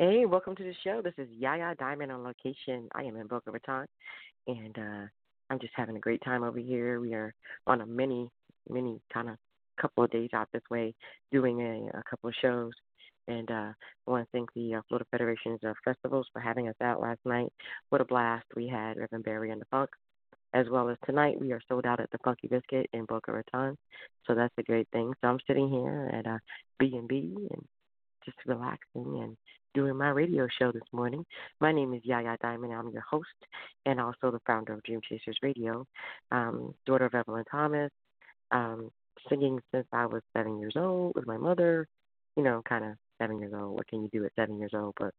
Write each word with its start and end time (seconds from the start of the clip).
Hey, 0.00 0.26
welcome 0.26 0.54
to 0.54 0.62
the 0.62 0.74
show. 0.84 1.02
This 1.02 1.14
is 1.18 1.26
Yaya 1.36 1.74
Diamond 1.76 2.12
on 2.12 2.22
location. 2.22 2.88
I 2.94 3.02
am 3.02 3.16
in 3.16 3.26
Boca 3.26 3.50
Raton, 3.50 3.84
and 4.46 4.78
uh, 4.78 5.06
I'm 5.50 5.58
just 5.58 5.72
having 5.74 5.96
a 5.96 5.98
great 5.98 6.22
time 6.22 6.44
over 6.44 6.60
here. 6.60 7.00
We 7.00 7.14
are 7.14 7.34
on 7.66 7.80
a 7.80 7.86
mini, 7.86 8.30
mini 8.70 9.00
kind 9.12 9.28
of 9.28 9.38
couple 9.80 10.04
of 10.04 10.10
days 10.12 10.30
out 10.32 10.46
this 10.52 10.62
way 10.70 10.94
doing 11.32 11.60
a, 11.62 11.98
a 11.98 12.02
couple 12.08 12.28
of 12.28 12.36
shows. 12.40 12.70
And 13.26 13.50
uh, 13.50 13.72
I 13.72 13.74
want 14.06 14.24
to 14.24 14.30
thank 14.30 14.54
the 14.54 14.76
uh, 14.76 14.82
Florida 14.86 15.04
Federations 15.10 15.58
of 15.64 15.74
Festivals 15.84 16.28
for 16.32 16.38
having 16.38 16.68
us 16.68 16.76
out 16.80 17.00
last 17.00 17.18
night. 17.24 17.52
What 17.88 18.00
a 18.00 18.04
blast 18.04 18.46
we 18.54 18.68
had, 18.68 18.98
Reverend 18.98 19.24
Barry 19.24 19.50
and 19.50 19.60
the 19.60 19.66
Funk. 19.68 19.90
As 20.54 20.66
well 20.70 20.88
as 20.90 20.96
tonight, 21.06 21.40
we 21.40 21.50
are 21.50 21.60
sold 21.68 21.86
out 21.86 21.98
at 21.98 22.08
the 22.12 22.18
Funky 22.18 22.46
Biscuit 22.46 22.88
in 22.92 23.04
Boca 23.04 23.32
Raton. 23.32 23.76
So 24.28 24.36
that's 24.36 24.54
a 24.58 24.62
great 24.62 24.86
thing. 24.92 25.12
So 25.20 25.26
I'm 25.26 25.40
sitting 25.48 25.68
here 25.68 26.08
at 26.14 26.24
uh, 26.24 26.38
B&B 26.78 27.48
and 27.50 27.64
just 28.28 28.46
relaxing 28.46 29.20
and 29.22 29.36
doing 29.74 29.96
my 29.96 30.10
radio 30.10 30.46
show 30.58 30.70
this 30.70 30.82
morning. 30.92 31.24
My 31.60 31.72
name 31.72 31.94
is 31.94 32.02
Yaya 32.04 32.36
Diamond. 32.42 32.72
I'm 32.72 32.90
your 32.90 33.04
host 33.08 33.28
and 33.86 34.00
also 34.00 34.30
the 34.30 34.40
founder 34.46 34.74
of 34.74 34.82
Dream 34.82 35.00
Chasers 35.08 35.38
Radio, 35.42 35.86
um, 36.30 36.74
daughter 36.84 37.06
of 37.06 37.14
Evelyn 37.14 37.44
Thomas, 37.50 37.90
um, 38.50 38.90
singing 39.28 39.60
since 39.72 39.86
I 39.92 40.06
was 40.06 40.22
seven 40.36 40.58
years 40.58 40.74
old 40.76 41.12
with 41.14 41.26
my 41.26 41.38
mother. 41.38 41.86
You 42.36 42.42
know, 42.42 42.62
kind 42.68 42.84
of 42.84 42.92
seven 43.18 43.40
years 43.40 43.52
old. 43.54 43.74
What 43.74 43.88
can 43.88 44.02
you 44.02 44.08
do 44.12 44.24
at 44.24 44.32
seven 44.36 44.58
years 44.58 44.72
old? 44.74 44.94
But 44.98 45.14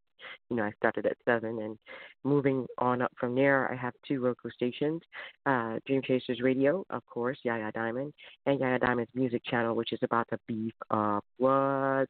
you 0.50 0.56
know, 0.56 0.64
I 0.64 0.72
started 0.78 1.06
at 1.06 1.18
seven 1.26 1.62
and 1.62 1.78
moving 2.24 2.66
on 2.78 3.02
up 3.02 3.12
from 3.20 3.36
there, 3.36 3.72
I 3.72 3.76
have 3.76 3.94
two 4.08 4.24
local 4.24 4.50
stations, 4.52 5.02
uh, 5.46 5.80
Dream 5.86 6.02
Chasers 6.02 6.42
Radio, 6.42 6.86
of 6.90 7.06
course, 7.06 7.38
Yaya 7.44 7.72
Diamond, 7.74 8.14
and 8.46 8.60
Yaya 8.60 8.80
Diamond's 8.80 9.12
music 9.16 9.42
channel, 9.46 9.76
which 9.76 9.94
is 9.94 10.00
about 10.04 10.28
to 10.30 10.40
beef 10.48 10.74
up 10.92 11.24
what. 11.38 12.08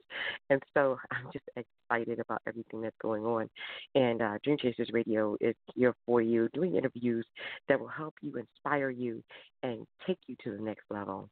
And 0.49 0.61
so 0.73 0.97
I'm 1.11 1.29
just 1.31 1.45
excited 1.55 2.19
about 2.19 2.41
everything 2.47 2.81
that's 2.81 2.95
going 3.01 3.25
on. 3.25 3.49
And 3.95 4.21
uh, 4.21 4.37
Dream 4.43 4.57
Chasers 4.57 4.89
Radio 4.93 5.35
is 5.39 5.55
here 5.75 5.95
for 6.05 6.21
you, 6.21 6.49
doing 6.53 6.75
interviews 6.75 7.25
that 7.67 7.79
will 7.79 7.87
help 7.87 8.15
you, 8.21 8.35
inspire 8.35 8.89
you, 8.89 9.23
and 9.63 9.85
take 10.05 10.19
you 10.27 10.35
to 10.43 10.51
the 10.51 10.63
next 10.63 10.83
level. 10.89 11.29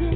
Our 0.00 0.06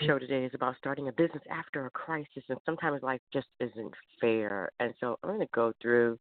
show 0.00 0.18
today 0.18 0.44
is 0.44 0.52
about 0.54 0.76
starting 0.78 1.08
a 1.08 1.12
business 1.12 1.42
after 1.50 1.84
a 1.84 1.90
crisis, 1.90 2.44
and 2.48 2.58
sometimes 2.64 3.02
life 3.02 3.20
just 3.32 3.48
isn't 3.60 3.92
fair. 4.20 4.70
And 4.78 4.94
so 5.00 5.18
I'm 5.22 5.30
going 5.30 5.40
to 5.40 5.48
go 5.52 5.72
through 5.82 6.18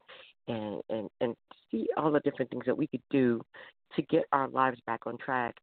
and, 0.51 0.81
and, 0.89 1.09
and 1.21 1.35
see 1.69 1.87
all 1.97 2.11
the 2.11 2.19
different 2.21 2.51
things 2.51 2.65
that 2.65 2.77
we 2.77 2.87
could 2.87 3.03
do 3.09 3.41
to 3.95 4.01
get 4.03 4.23
our 4.31 4.47
lives 4.47 4.79
back 4.85 5.01
on 5.05 5.17
track 5.17 5.55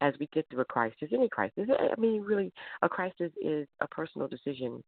as 0.00 0.14
we 0.20 0.28
get 0.32 0.46
through 0.50 0.60
a 0.60 0.64
crisis, 0.64 1.08
any 1.12 1.28
crisis. 1.28 1.68
I 1.70 1.98
mean, 1.98 2.22
really, 2.22 2.52
a 2.82 2.88
crisis 2.88 3.32
is 3.42 3.66
a 3.80 3.88
personal 3.88 4.28
decision 4.28 4.82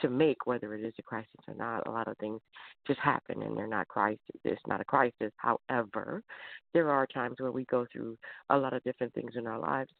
to 0.00 0.08
make, 0.08 0.46
whether 0.46 0.74
it 0.74 0.84
is 0.84 0.94
a 0.98 1.02
crisis 1.02 1.30
or 1.48 1.54
not. 1.54 1.86
A 1.86 1.90
lot 1.90 2.08
of 2.08 2.16
things 2.18 2.40
just 2.86 3.00
happen 3.00 3.42
and 3.42 3.56
they're 3.56 3.66
not 3.66 3.88
crisis. 3.88 4.20
It's 4.44 4.60
not 4.66 4.80
a 4.80 4.84
crisis. 4.84 5.32
However, 5.36 6.22
there 6.74 6.90
are 6.90 7.06
times 7.06 7.36
where 7.38 7.52
we 7.52 7.64
go 7.66 7.86
through 7.90 8.16
a 8.50 8.56
lot 8.56 8.72
of 8.72 8.84
different 8.84 9.14
things 9.14 9.32
in 9.36 9.46
our 9.46 9.58
lives 9.58 9.90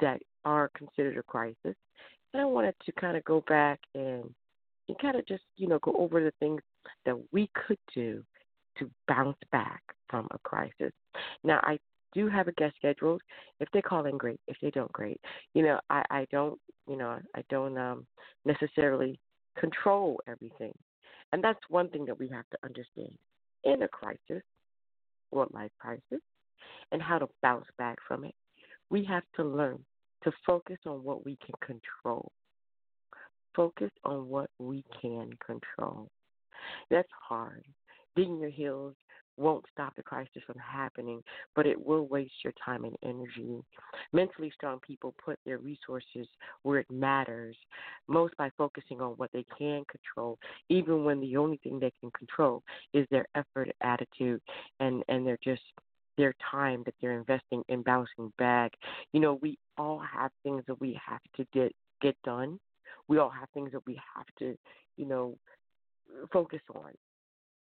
that 0.00 0.20
are 0.44 0.70
considered 0.76 1.18
a 1.18 1.22
crisis. 1.22 1.76
And 2.32 2.42
I 2.42 2.44
wanted 2.44 2.74
to 2.86 2.92
kind 2.92 3.16
of 3.16 3.24
go 3.24 3.44
back 3.48 3.80
and, 3.94 4.24
and 4.88 4.98
kind 5.00 5.16
of 5.16 5.26
just, 5.26 5.42
you 5.56 5.68
know, 5.68 5.78
go 5.80 5.94
over 5.98 6.22
the 6.22 6.32
things 6.40 6.62
that 7.04 7.16
we 7.32 7.50
could 7.54 7.78
do 7.94 8.24
to 8.80 8.90
bounce 9.06 9.38
back 9.52 9.82
from 10.08 10.26
a 10.32 10.38
crisis. 10.38 10.92
Now, 11.44 11.60
I 11.62 11.78
do 12.12 12.28
have 12.28 12.48
a 12.48 12.52
guest 12.52 12.74
scheduled. 12.76 13.22
If 13.60 13.68
they 13.72 13.82
call 13.82 14.06
in, 14.06 14.18
great. 14.18 14.40
If 14.48 14.56
they 14.60 14.70
don't, 14.70 14.92
great. 14.92 15.20
You 15.54 15.62
know, 15.62 15.80
I, 15.88 16.04
I 16.10 16.26
don't, 16.32 16.58
you 16.88 16.96
know, 16.96 17.18
I 17.36 17.44
don't 17.48 17.78
um, 17.78 18.06
necessarily 18.44 19.20
control 19.58 20.20
everything. 20.26 20.72
And 21.32 21.42
that's 21.44 21.60
one 21.68 21.88
thing 21.88 22.04
that 22.06 22.18
we 22.18 22.28
have 22.28 22.48
to 22.50 22.58
understand 22.64 23.16
in 23.64 23.82
a 23.82 23.88
crisis 23.88 24.42
or 25.30 25.46
life 25.52 25.70
crisis 25.78 26.20
and 26.90 27.00
how 27.00 27.18
to 27.18 27.28
bounce 27.42 27.66
back 27.78 27.98
from 28.06 28.24
it. 28.24 28.34
We 28.90 29.04
have 29.04 29.22
to 29.36 29.44
learn 29.44 29.78
to 30.24 30.32
focus 30.46 30.78
on 30.86 31.04
what 31.04 31.24
we 31.24 31.38
can 31.44 31.54
control. 31.64 32.32
Focus 33.54 33.90
on 34.04 34.28
what 34.28 34.50
we 34.58 34.84
can 35.00 35.30
control. 35.44 36.08
That's 36.90 37.08
hard. 37.28 37.64
Digging 38.16 38.38
your 38.38 38.50
heels 38.50 38.94
won't 39.36 39.64
stop 39.72 39.96
the 39.96 40.02
crisis 40.02 40.42
from 40.46 40.58
happening, 40.58 41.22
but 41.56 41.66
it 41.66 41.84
will 41.84 42.06
waste 42.06 42.32
your 42.44 42.52
time 42.62 42.84
and 42.84 42.96
energy. 43.02 43.62
Mentally 44.12 44.52
strong 44.54 44.78
people 44.86 45.14
put 45.24 45.38
their 45.46 45.58
resources 45.58 46.28
where 46.62 46.78
it 46.78 46.90
matters, 46.90 47.56
most 48.06 48.36
by 48.36 48.50
focusing 48.58 49.00
on 49.00 49.12
what 49.12 49.30
they 49.32 49.44
can 49.58 49.82
control, 49.90 50.38
even 50.68 51.04
when 51.04 51.20
the 51.20 51.36
only 51.36 51.58
thing 51.62 51.80
they 51.80 51.92
can 52.00 52.10
control 52.10 52.62
is 52.92 53.06
their 53.10 53.26
effort, 53.34 53.70
attitude, 53.80 54.42
and 54.78 55.02
and 55.08 55.26
they're 55.26 55.38
just 55.42 55.62
their 56.18 56.34
time 56.50 56.82
that 56.84 56.94
they're 57.00 57.18
investing 57.18 57.62
in 57.68 57.82
bouncing 57.82 58.32
back. 58.36 58.72
You 59.12 59.20
know, 59.20 59.38
we 59.40 59.58
all 59.78 60.00
have 60.00 60.30
things 60.42 60.62
that 60.66 60.80
we 60.80 61.00
have 61.06 61.20
to 61.36 61.46
get 61.54 61.74
get 62.02 62.16
done. 62.24 62.60
We 63.08 63.18
all 63.18 63.30
have 63.30 63.48
things 63.54 63.72
that 63.72 63.86
we 63.86 63.98
have 64.14 64.26
to, 64.38 64.56
you 64.96 65.06
know, 65.06 65.36
focus 66.32 66.60
on. 66.74 66.92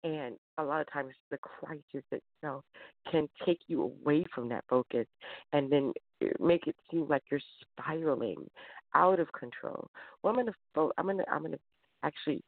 And 0.04 0.36
a 0.58 0.62
lot 0.62 0.80
of 0.80 0.92
times 0.92 1.12
the 1.30 1.38
crisis 1.38 2.04
itself 2.12 2.64
can 3.10 3.28
take 3.44 3.58
you 3.66 3.82
away 3.82 4.24
from 4.34 4.48
that 4.50 4.64
focus 4.68 5.06
and 5.52 5.70
then 5.70 5.92
eh, 6.22 6.28
make 6.38 6.66
it 6.66 6.76
seem 6.90 7.08
like 7.08 7.22
you're 7.30 7.40
spiraling 7.60 8.48
out 8.94 9.18
of 9.18 9.32
control. 9.32 9.88
Well, 10.22 10.32
I'm 10.32 10.38
gonna 10.38 10.54
fo- 10.74 10.92
I'm 10.98 11.06
gonna 11.06 11.24
I'm 11.30 11.42
gonna 11.42 11.58
actually 12.04 12.42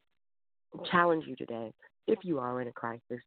challenge 0.90 1.24
you 1.26 1.34
today. 1.36 1.72
If 2.06 2.20
you 2.22 2.38
are 2.38 2.60
in 2.60 2.68
a 2.68 2.72
crisis, 2.72 3.20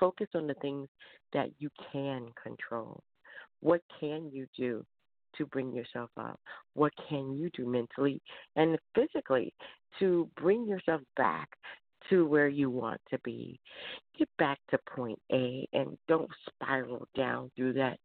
focus 0.00 0.28
on 0.34 0.46
the 0.46 0.54
things 0.54 0.88
that 1.32 1.50
you 1.58 1.70
can 1.92 2.28
control. 2.42 3.02
What 3.60 3.82
can 4.00 4.30
you 4.32 4.46
do 4.56 4.84
to 5.36 5.46
bring 5.46 5.72
yourself 5.72 6.10
up? 6.18 6.38
What 6.74 6.92
can 7.08 7.36
you 7.36 7.50
do 7.56 7.66
mentally 7.66 8.20
and 8.56 8.78
physically 8.94 9.52
to 9.98 10.28
bring 10.36 10.66
yourself 10.66 11.00
back 11.16 11.48
to 12.10 12.26
where 12.26 12.48
you 12.48 12.70
want 12.70 13.00
to 13.10 13.18
be? 13.20 13.60
Get 14.18 14.28
back 14.38 14.58
to 14.70 14.78
point 14.94 15.20
A 15.32 15.68
and 15.72 15.96
don't 16.08 16.30
spiral 16.46 17.08
down 17.16 17.50
through 17.56 17.74
that 17.74 17.98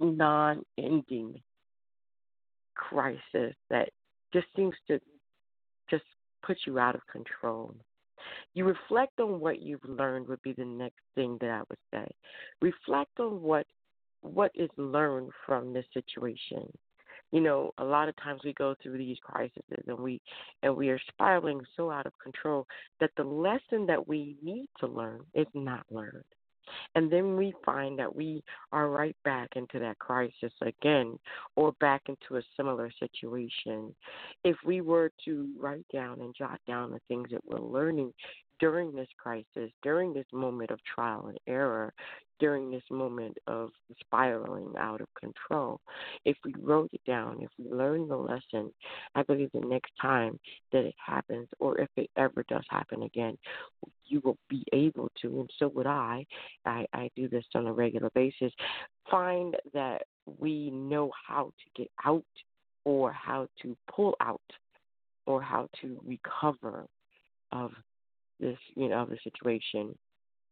non 0.00 0.64
ending 0.78 1.40
crisis 2.74 3.54
that 3.70 3.90
just 4.32 4.46
seems 4.56 4.74
to 4.88 5.00
just 5.90 6.04
put 6.44 6.58
you 6.66 6.78
out 6.78 6.94
of 6.94 7.06
control. 7.06 7.74
You 8.54 8.64
reflect 8.64 9.18
on 9.20 9.40
what 9.40 9.60
you've 9.60 9.84
learned 9.84 10.28
would 10.28 10.42
be 10.42 10.52
the 10.52 10.64
next 10.64 11.00
thing 11.14 11.38
that 11.40 11.50
I 11.50 11.62
would 11.68 11.78
say. 11.92 12.10
Reflect 12.60 13.18
on 13.18 13.42
what 13.42 13.66
what 14.22 14.52
is 14.54 14.70
learned 14.76 15.30
from 15.44 15.72
this 15.72 15.84
situation. 15.92 16.70
You 17.32 17.40
know, 17.40 17.72
a 17.78 17.84
lot 17.84 18.08
of 18.08 18.16
times 18.16 18.42
we 18.44 18.52
go 18.52 18.74
through 18.82 18.98
these 18.98 19.16
crises 19.22 19.62
and 19.86 19.98
we 19.98 20.20
and 20.62 20.76
we 20.76 20.90
are 20.90 21.00
spiraling 21.08 21.62
so 21.76 21.90
out 21.90 22.06
of 22.06 22.12
control 22.22 22.66
that 23.00 23.10
the 23.16 23.24
lesson 23.24 23.86
that 23.86 24.06
we 24.06 24.36
need 24.42 24.68
to 24.80 24.86
learn 24.86 25.22
is 25.34 25.46
not 25.54 25.84
learned. 25.90 26.24
And 26.94 27.10
then 27.10 27.36
we 27.36 27.54
find 27.64 27.98
that 27.98 28.14
we 28.14 28.42
are 28.72 28.88
right 28.88 29.16
back 29.24 29.50
into 29.56 29.78
that 29.78 29.98
crisis 29.98 30.52
again 30.60 31.18
or 31.56 31.72
back 31.80 32.02
into 32.08 32.36
a 32.38 32.42
similar 32.56 32.90
situation. 32.98 33.94
If 34.44 34.56
we 34.64 34.80
were 34.80 35.10
to 35.24 35.48
write 35.58 35.86
down 35.92 36.20
and 36.20 36.34
jot 36.34 36.60
down 36.66 36.90
the 36.90 37.00
things 37.08 37.28
that 37.30 37.44
we're 37.44 37.60
learning 37.60 38.12
during 38.62 38.94
this 38.94 39.08
crisis, 39.18 39.72
during 39.82 40.14
this 40.14 40.24
moment 40.32 40.70
of 40.70 40.78
trial 40.84 41.26
and 41.26 41.38
error, 41.48 41.92
during 42.38 42.70
this 42.70 42.84
moment 42.92 43.36
of 43.48 43.70
spiraling 43.98 44.72
out 44.78 45.00
of 45.00 45.08
control. 45.18 45.80
If 46.24 46.36
we 46.44 46.54
wrote 46.60 46.90
it 46.92 47.00
down, 47.04 47.42
if 47.42 47.50
we 47.58 47.68
learned 47.76 48.08
the 48.08 48.16
lesson, 48.16 48.72
I 49.16 49.24
believe 49.24 49.50
the 49.52 49.66
next 49.66 49.90
time 50.00 50.38
that 50.70 50.84
it 50.84 50.94
happens, 51.04 51.48
or 51.58 51.80
if 51.80 51.88
it 51.96 52.08
ever 52.16 52.44
does 52.48 52.64
happen 52.70 53.02
again, 53.02 53.36
you 54.06 54.20
will 54.24 54.38
be 54.48 54.64
able 54.72 55.10
to, 55.22 55.40
and 55.40 55.50
so 55.58 55.66
would 55.74 55.88
I. 55.88 56.24
I, 56.64 56.86
I 56.92 57.10
do 57.16 57.28
this 57.28 57.44
on 57.56 57.66
a 57.66 57.72
regular 57.72 58.10
basis. 58.14 58.52
Find 59.10 59.56
that 59.74 60.02
we 60.38 60.70
know 60.70 61.10
how 61.26 61.46
to 61.46 61.82
get 61.82 61.90
out, 62.04 62.22
or 62.84 63.10
how 63.10 63.48
to 63.62 63.76
pull 63.92 64.14
out, 64.20 64.40
or 65.26 65.42
how 65.42 65.68
to 65.80 66.00
recover 66.06 66.86
of 67.50 67.72
this, 68.42 68.58
you 68.74 68.88
know, 68.88 69.02
of 69.02 69.08
the 69.08 69.18
situation. 69.24 69.96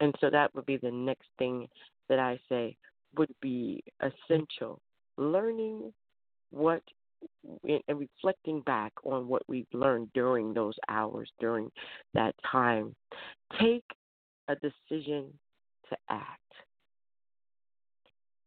And 0.01 0.15
so 0.21 0.31
that 0.31 0.55
would 0.55 0.65
be 0.65 0.79
the 0.79 0.91
next 0.91 1.27
thing 1.39 1.69
that 2.09 2.19
I 2.19 2.39
say 2.49 2.77
would 3.17 3.35
be 3.43 3.83
essential. 4.01 4.81
Learning 5.19 5.93
what 6.51 6.83
and 7.65 7.83
reflecting 7.89 8.63
back 8.63 8.93
on 9.05 9.29
what 9.29 9.43
we've 9.47 9.67
learned 9.75 10.11
during 10.15 10.55
those 10.55 10.75
hours, 10.89 11.31
during 11.39 11.71
that 12.15 12.35
time. 12.51 12.95
Take 13.61 13.85
a 14.49 14.55
decision 14.55 15.27
to 15.91 15.97
act. 16.09 16.40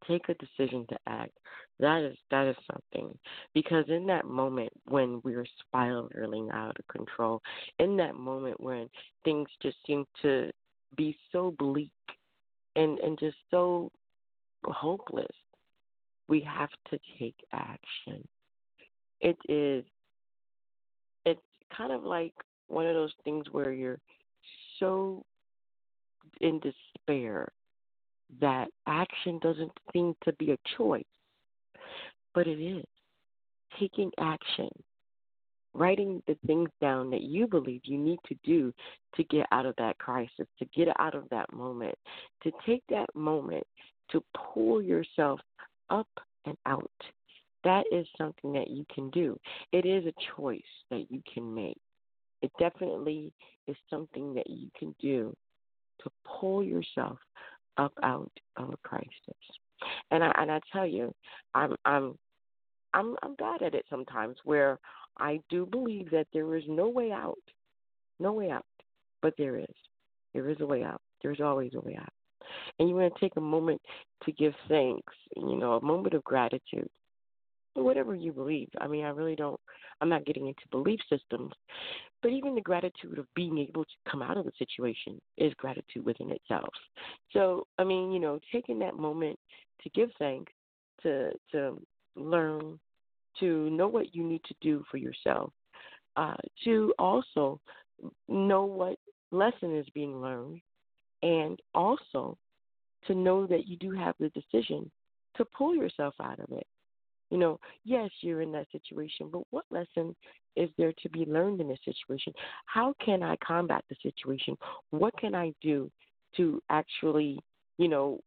Take 0.08 0.30
a 0.30 0.36
decision 0.36 0.86
to 0.90 0.98
act. 1.08 1.32
That 1.80 2.04
is 2.04 2.18
that 2.30 2.48
is 2.48 2.56
something 2.72 3.18
because 3.54 3.86
in 3.88 4.06
that 4.08 4.26
moment 4.26 4.72
when 4.88 5.22
we're 5.24 5.46
spiraling 5.60 6.50
out 6.52 6.78
of 6.78 6.88
control, 6.88 7.42
in 7.80 7.98
that 7.98 8.16
moment 8.16 8.60
when 8.60 8.90
things 9.24 9.48
just 9.62 9.78
seem 9.88 10.06
to 10.22 10.52
be 10.96 11.18
so 11.32 11.56
bleak 11.58 11.92
and 12.76 13.00
and 13.00 13.18
just 13.20 13.38
so 13.50 13.92
hopeless, 14.66 15.36
we 16.28 16.42
have 16.42 16.70
to 16.92 17.00
take 17.20 17.36
action. 17.52 18.28
It 19.20 19.38
is 19.50 19.84
it's 21.26 21.42
kind 21.76 21.92
of 21.92 22.04
like 22.04 22.34
one 22.68 22.86
of 22.86 22.94
those 22.94 23.14
things 23.24 23.46
where 23.52 23.72
you're 23.72 24.00
so 24.80 25.26
in 26.42 26.60
despair 26.60 27.48
that 28.42 28.68
action 28.88 29.40
doesn't 29.40 29.72
seem 29.92 30.16
to 30.24 30.34
be 30.34 30.52
a 30.52 30.58
choice 30.78 31.06
but 32.34 32.48
it 32.48 32.62
is. 32.62 32.86
Taking 33.80 34.12
action, 34.20 34.70
writing 35.74 36.22
the 36.28 36.38
things 36.46 36.70
down 36.82 37.10
that 37.12 37.24
you 37.24 37.48
believe 37.48 37.82
you 37.86 37.98
need 37.98 38.20
to 38.28 38.36
do 38.44 38.74
to 39.16 39.24
get 39.26 39.48
out 39.52 39.66
of 39.66 39.76
that 39.78 39.98
crisis, 39.98 40.48
to 40.60 40.66
get 40.76 40.88
out 41.00 41.16
of 41.16 41.28
that 41.30 41.52
moment, 41.54 41.96
to 42.44 42.52
take 42.66 42.84
that 42.90 43.08
moment 43.16 43.66
to 44.12 44.24
pull 44.54 44.82
yourself 44.82 45.40
up 45.90 46.08
and 46.46 46.58
out. 46.66 46.92
That 47.64 47.86
is 47.92 48.06
something 48.18 48.52
that 48.54 48.70
you 48.70 48.86
can 48.94 49.10
do. 49.10 49.40
It 49.72 49.86
is 49.86 50.06
a 50.06 50.14
choice 50.36 50.62
that 50.92 51.06
you 51.10 51.22
can 51.34 51.54
make. 51.54 51.80
It 52.42 52.52
definitely 52.60 53.32
is 53.68 53.78
something 53.90 54.34
that 54.34 54.50
you 54.50 54.70
can 54.78 54.94
do 55.00 55.36
to 56.04 56.12
pull 56.26 56.62
yourself 56.62 57.18
up 57.78 57.94
out 58.04 58.32
of 58.58 58.70
a 58.70 58.78
crisis. 58.78 59.10
And 60.12 60.24
I 60.24 60.32
and 60.38 60.52
I 60.52 60.60
tell 60.72 60.86
you, 60.86 61.14
I'm 61.54 61.76
I'm 61.86 62.18
I'm 62.94 63.16
I'm 63.22 63.36
bad 63.36 63.62
at 63.62 63.76
it 63.76 63.86
sometimes 63.90 64.38
where 64.44 64.80
I 65.18 65.40
do 65.50 65.66
believe 65.66 66.10
that 66.12 66.28
there 66.34 66.56
is 66.56 66.64
no 66.68 66.90
way 66.90 67.12
out. 67.12 67.38
No 68.20 68.34
way 68.34 68.50
out. 68.50 68.66
But 69.22 69.34
there 69.38 69.58
is. 69.58 69.76
There 70.34 70.50
is 70.50 70.58
a 70.62 70.66
way 70.66 70.84
out. 70.84 71.02
There's 71.22 71.42
always 71.42 71.72
a 71.76 71.80
way 71.80 71.98
out. 72.00 72.14
And 72.78 72.90
you 72.90 72.96
want 72.96 73.14
to 73.14 73.20
take 73.20 73.36
a 73.38 73.42
moment 73.42 73.82
to 74.26 74.32
give 74.32 74.54
thanks, 74.68 75.14
you 75.36 75.56
know, 75.56 75.74
a 75.74 75.86
moment 75.86 76.14
of 76.14 76.24
gratitude. 76.24 76.90
Whatever 77.76 78.14
you 78.14 78.32
believe. 78.32 78.70
I 78.80 78.88
mean, 78.88 79.04
I 79.04 79.10
really 79.10 79.36
don't, 79.36 79.60
I'm 80.00 80.10
not 80.10 80.26
getting 80.26 80.48
into 80.48 80.62
belief 80.70 81.00
systems, 81.10 81.54
but 82.22 82.32
even 82.32 82.56
the 82.56 82.62
gratitude 82.62 83.18
of 83.18 83.26
being 83.36 83.58
able 83.58 83.84
to 83.84 84.12
come 84.12 84.22
out 84.22 84.38
of 84.38 84.46
the 84.46 84.52
situation 84.60 85.20
is 85.38 85.54
gratitude 85.56 86.06
within 86.06 86.32
itself. 86.32 86.70
So, 87.32 87.66
I 87.80 87.84
mean, 87.84 88.12
you 88.12 88.20
know, 88.20 88.40
taking 88.52 88.80
that 88.80 88.96
moment 88.96 89.40
to 89.82 89.90
give 89.90 90.10
thanks, 90.20 90.52
to 91.02 91.32
to 91.52 91.82
learn, 92.16 92.80
to 93.40 93.70
know 93.72 93.88
what 93.88 94.14
you 94.14 94.24
need 94.24 94.44
to 94.46 94.56
do 94.62 94.84
for 94.90 94.98
yourself, 94.98 95.52
uh, 96.16 96.36
to 96.64 96.94
also 97.00 97.60
know 98.28 98.66
what 98.66 99.00
lesson 99.32 99.76
is 99.76 99.88
being 99.94 100.22
learned, 100.22 100.62
and 101.24 101.60
also 101.74 102.38
to 103.08 103.16
know 103.16 103.48
that 103.48 103.68
you 103.68 103.78
do 103.78 103.92
have 103.92 104.16
the 104.20 104.30
decision 104.30 104.90
to 105.36 105.46
pull 105.46 105.76
yourself 105.76 106.14
out 106.22 106.40
of 106.40 106.52
it. 106.52 106.68
You 107.34 107.40
know, 107.40 107.60
yes, 107.84 108.12
you're 108.22 108.42
in 108.42 108.52
that 108.52 108.68
situation, 108.72 109.28
but 109.32 109.42
what 109.50 109.66
lesson 109.72 110.16
is 110.56 110.70
there 110.78 110.94
to 111.02 111.10
be 111.10 111.26
learned 111.26 111.62
in 111.62 111.68
this 111.68 111.80
situation? 111.84 112.32
How 112.68 112.94
can 113.04 113.24
I 113.24 113.38
combat 113.38 113.84
the 113.90 113.96
situation? 114.04 114.56
What 114.92 115.18
can 115.18 115.34
I 115.34 115.52
do 115.60 115.90
to 116.38 116.62
actually, 116.70 117.40
you 117.80 117.88
know, 117.88 118.20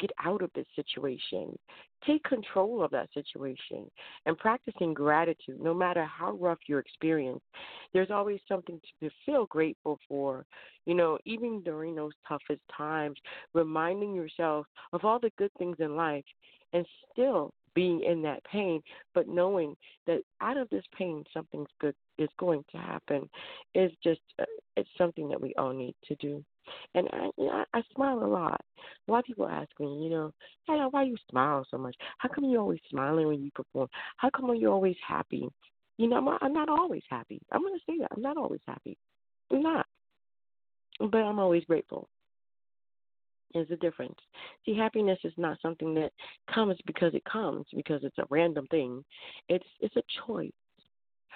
get 0.00 0.10
out 0.24 0.42
of 0.42 0.50
this 0.56 0.66
situation. 0.74 1.56
Take 2.04 2.24
control 2.24 2.82
of 2.82 2.90
that 2.90 3.10
situation 3.14 3.88
and 4.26 4.36
practicing 4.36 4.92
gratitude, 4.92 5.60
no 5.60 5.72
matter 5.72 6.04
how 6.04 6.32
rough 6.32 6.58
your 6.66 6.80
experience. 6.80 7.42
There's 7.92 8.10
always 8.10 8.40
something 8.48 8.80
to 9.00 9.10
feel 9.24 9.46
grateful 9.46 10.00
for. 10.08 10.46
You 10.84 10.94
know, 10.94 11.18
even 11.26 11.62
during 11.62 11.94
those 11.94 12.12
toughest 12.26 12.62
times, 12.76 13.18
reminding 13.54 14.14
yourself 14.14 14.66
of 14.92 15.04
all 15.04 15.20
the 15.20 15.30
good 15.38 15.52
things 15.58 15.76
in 15.78 15.94
life 15.94 16.24
and 16.72 16.84
still 17.12 17.52
being 17.74 18.02
in 18.02 18.22
that 18.22 18.44
pain, 18.44 18.82
but 19.14 19.28
knowing 19.28 19.74
that 20.06 20.22
out 20.40 20.56
of 20.56 20.68
this 20.70 20.84
pain, 20.96 21.24
something's 21.32 21.68
good 21.80 21.94
is 22.18 22.28
going 22.38 22.64
to 22.70 22.78
happen 22.78 23.28
is 23.74 23.90
just, 24.02 24.20
uh, 24.38 24.44
it's 24.76 24.88
something 24.98 25.28
that 25.28 25.40
we 25.40 25.54
all 25.56 25.72
need 25.72 25.94
to 26.06 26.14
do. 26.16 26.44
And 26.94 27.08
I, 27.12 27.30
you 27.36 27.46
know, 27.46 27.64
I, 27.74 27.78
I 27.78 27.82
smile 27.94 28.22
a 28.22 28.26
lot. 28.26 28.60
A 29.08 29.10
lot 29.10 29.20
of 29.20 29.24
people 29.24 29.48
ask 29.48 29.68
me, 29.80 30.02
you 30.02 30.10
know, 30.10 30.32
hey, 30.66 30.78
why 30.90 31.04
you 31.04 31.16
smile 31.30 31.66
so 31.70 31.78
much? 31.78 31.96
How 32.18 32.28
come 32.28 32.44
you're 32.44 32.60
always 32.60 32.80
smiling 32.90 33.26
when 33.26 33.42
you 33.42 33.50
perform? 33.54 33.88
How 34.16 34.30
come 34.30 34.54
you're 34.54 34.72
always 34.72 34.96
happy? 35.06 35.48
You 35.98 36.08
know, 36.08 36.16
I'm, 36.16 36.28
I'm 36.40 36.52
not 36.52 36.68
always 36.68 37.02
happy. 37.10 37.40
I'm 37.50 37.62
going 37.62 37.74
to 37.74 37.92
say 37.92 37.98
that. 37.98 38.08
I'm 38.14 38.22
not 38.22 38.36
always 38.36 38.60
happy. 38.66 38.96
I'm 39.50 39.62
not. 39.62 39.86
But 40.98 41.18
I'm 41.18 41.38
always 41.38 41.64
grateful. 41.64 42.08
There's 43.52 43.70
a 43.70 43.76
difference. 43.76 44.18
See, 44.64 44.76
happiness 44.76 45.18
is 45.24 45.32
not 45.36 45.58
something 45.60 45.94
that 45.94 46.12
comes 46.52 46.76
because 46.86 47.14
it 47.14 47.24
comes, 47.24 47.66
because 47.74 48.02
it's 48.04 48.18
a 48.18 48.26
random 48.30 48.66
thing. 48.68 49.04
It's 49.48 49.66
it's 49.80 49.96
a 49.96 50.02
choice. 50.26 50.52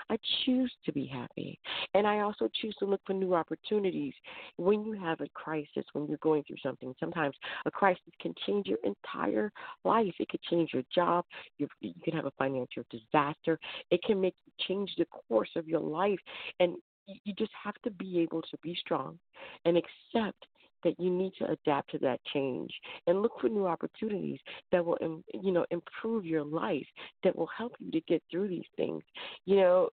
I 0.08 0.18
choose 0.44 0.73
to 0.85 0.92
be 0.92 1.06
happy. 1.06 1.58
And 1.94 2.06
I 2.06 2.20
also 2.20 2.49
choose 2.61 2.75
to 2.78 2.85
look 2.85 3.00
for 3.06 3.12
new 3.12 3.35
opportunities. 3.35 4.12
When 4.56 4.85
you 4.85 4.92
have 4.92 5.20
a 5.20 5.28
crisis, 5.30 5.85
when 5.92 6.06
you're 6.06 6.18
going 6.18 6.44
through 6.44 6.58
something, 6.62 6.94
sometimes 7.00 7.35
a 7.64 7.70
crisis 7.70 8.02
can 8.20 8.35
change 8.46 8.66
your 8.66 8.78
entire 8.85 9.50
life. 9.85 10.14
It 10.18 10.28
could 10.28 10.42
change 10.42 10.70
your 10.73 10.85
job. 10.94 11.25
You, 11.58 11.68
you 11.80 11.94
can 12.04 12.14
have 12.14 12.26
a 12.26 12.32
financial 12.38 12.85
disaster. 12.90 13.58
It 13.90 14.02
can 14.04 14.20
make 14.20 14.35
you 14.44 14.52
change 14.68 14.92
the 14.96 15.06
course 15.06 15.50
of 15.56 15.66
your 15.66 15.80
life. 15.80 16.20
And 16.61 16.76
you 17.06 17.32
just 17.35 17.52
have 17.62 17.75
to 17.85 17.90
be 17.90 18.20
able 18.20 18.42
to 18.42 18.58
be 18.62 18.76
strong 18.80 19.18
and 19.64 19.76
accept 19.76 20.46
that 20.86 20.98
you 21.00 21.10
need 21.10 21.32
to 21.38 21.50
adapt 21.50 21.90
to 21.90 21.98
that 21.98 22.20
change 22.32 22.70
and 23.08 23.20
look 23.20 23.32
for 23.40 23.48
new 23.48 23.66
opportunities 23.66 24.38
that 24.70 24.84
will 24.84 24.96
you 25.34 25.50
know 25.50 25.66
improve 25.70 26.24
your 26.24 26.44
life 26.44 26.86
that 27.24 27.34
will 27.34 27.48
help 27.58 27.72
you 27.80 27.90
to 27.90 28.00
get 28.02 28.22
through 28.30 28.46
these 28.46 28.64
things. 28.76 29.02
You 29.44 29.56
know 29.56 29.88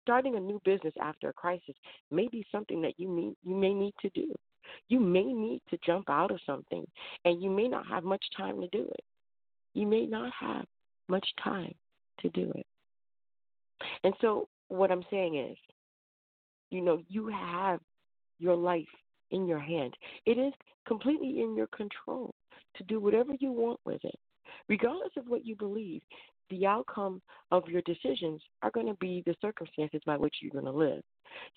starting 0.00 0.36
a 0.36 0.40
new 0.40 0.60
business 0.64 0.94
after 1.00 1.28
a 1.28 1.32
crisis 1.34 1.74
may 2.10 2.26
be 2.28 2.46
something 2.50 2.80
that 2.82 2.94
you 2.98 3.08
need 3.14 3.36
you 3.44 3.54
may 3.54 3.74
need 3.74 3.94
to 4.00 4.08
do. 4.10 4.34
You 4.88 5.00
may 5.00 5.24
need 5.24 5.60
to 5.70 5.78
jump 5.84 6.08
out 6.08 6.30
of 6.30 6.40
something 6.46 6.86
and 7.26 7.42
you 7.42 7.50
may 7.50 7.68
not 7.68 7.86
have 7.86 8.04
much 8.04 8.24
time 8.34 8.60
to 8.62 8.68
do 8.68 8.82
it. 8.82 9.04
You 9.74 9.86
may 9.86 10.06
not 10.06 10.32
have 10.40 10.64
much 11.08 11.26
time 11.44 11.74
to 12.20 12.28
do 12.30 12.52
it. 12.54 12.66
And 14.02 14.14
so 14.20 14.48
what 14.68 14.90
i'm 14.90 15.04
saying 15.10 15.36
is 15.36 15.56
you 16.70 16.82
know 16.82 17.00
you 17.08 17.28
have 17.28 17.80
your 18.38 18.54
life 18.54 18.86
in 19.30 19.46
your 19.46 19.58
hand. 19.58 19.94
It 20.26 20.38
is 20.38 20.52
completely 20.86 21.40
in 21.40 21.54
your 21.56 21.68
control 21.68 22.34
to 22.76 22.84
do 22.84 23.00
whatever 23.00 23.34
you 23.38 23.52
want 23.52 23.80
with 23.84 24.04
it. 24.04 24.18
Regardless 24.68 25.12
of 25.16 25.28
what 25.28 25.46
you 25.46 25.56
believe, 25.56 26.02
the 26.50 26.66
outcome 26.66 27.20
of 27.50 27.68
your 27.68 27.82
decisions 27.82 28.40
are 28.62 28.70
going 28.70 28.86
to 28.86 28.94
be 28.94 29.22
the 29.26 29.34
circumstances 29.40 30.00
by 30.06 30.16
which 30.16 30.36
you're 30.40 30.52
going 30.52 30.64
to 30.64 30.78
live. 30.78 31.02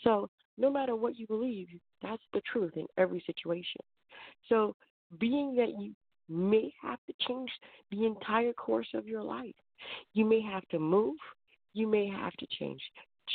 So, 0.03 0.29
no 0.57 0.69
matter 0.69 0.95
what 0.95 1.17
you 1.17 1.25
believe, 1.27 1.67
that's 2.01 2.21
the 2.33 2.41
truth 2.51 2.73
in 2.75 2.85
every 2.97 3.23
situation. 3.25 3.81
So, 4.49 4.75
being 5.19 5.55
that 5.55 5.69
you 5.79 5.93
may 6.29 6.73
have 6.81 6.99
to 7.07 7.13
change 7.27 7.49
the 7.91 8.05
entire 8.05 8.53
course 8.53 8.87
of 8.93 9.07
your 9.07 9.21
life. 9.21 9.55
You 10.13 10.25
may 10.25 10.41
have 10.41 10.67
to 10.69 10.79
move. 10.79 11.17
You 11.73 11.87
may 11.87 12.07
have 12.07 12.33
to 12.33 12.47
change 12.59 12.81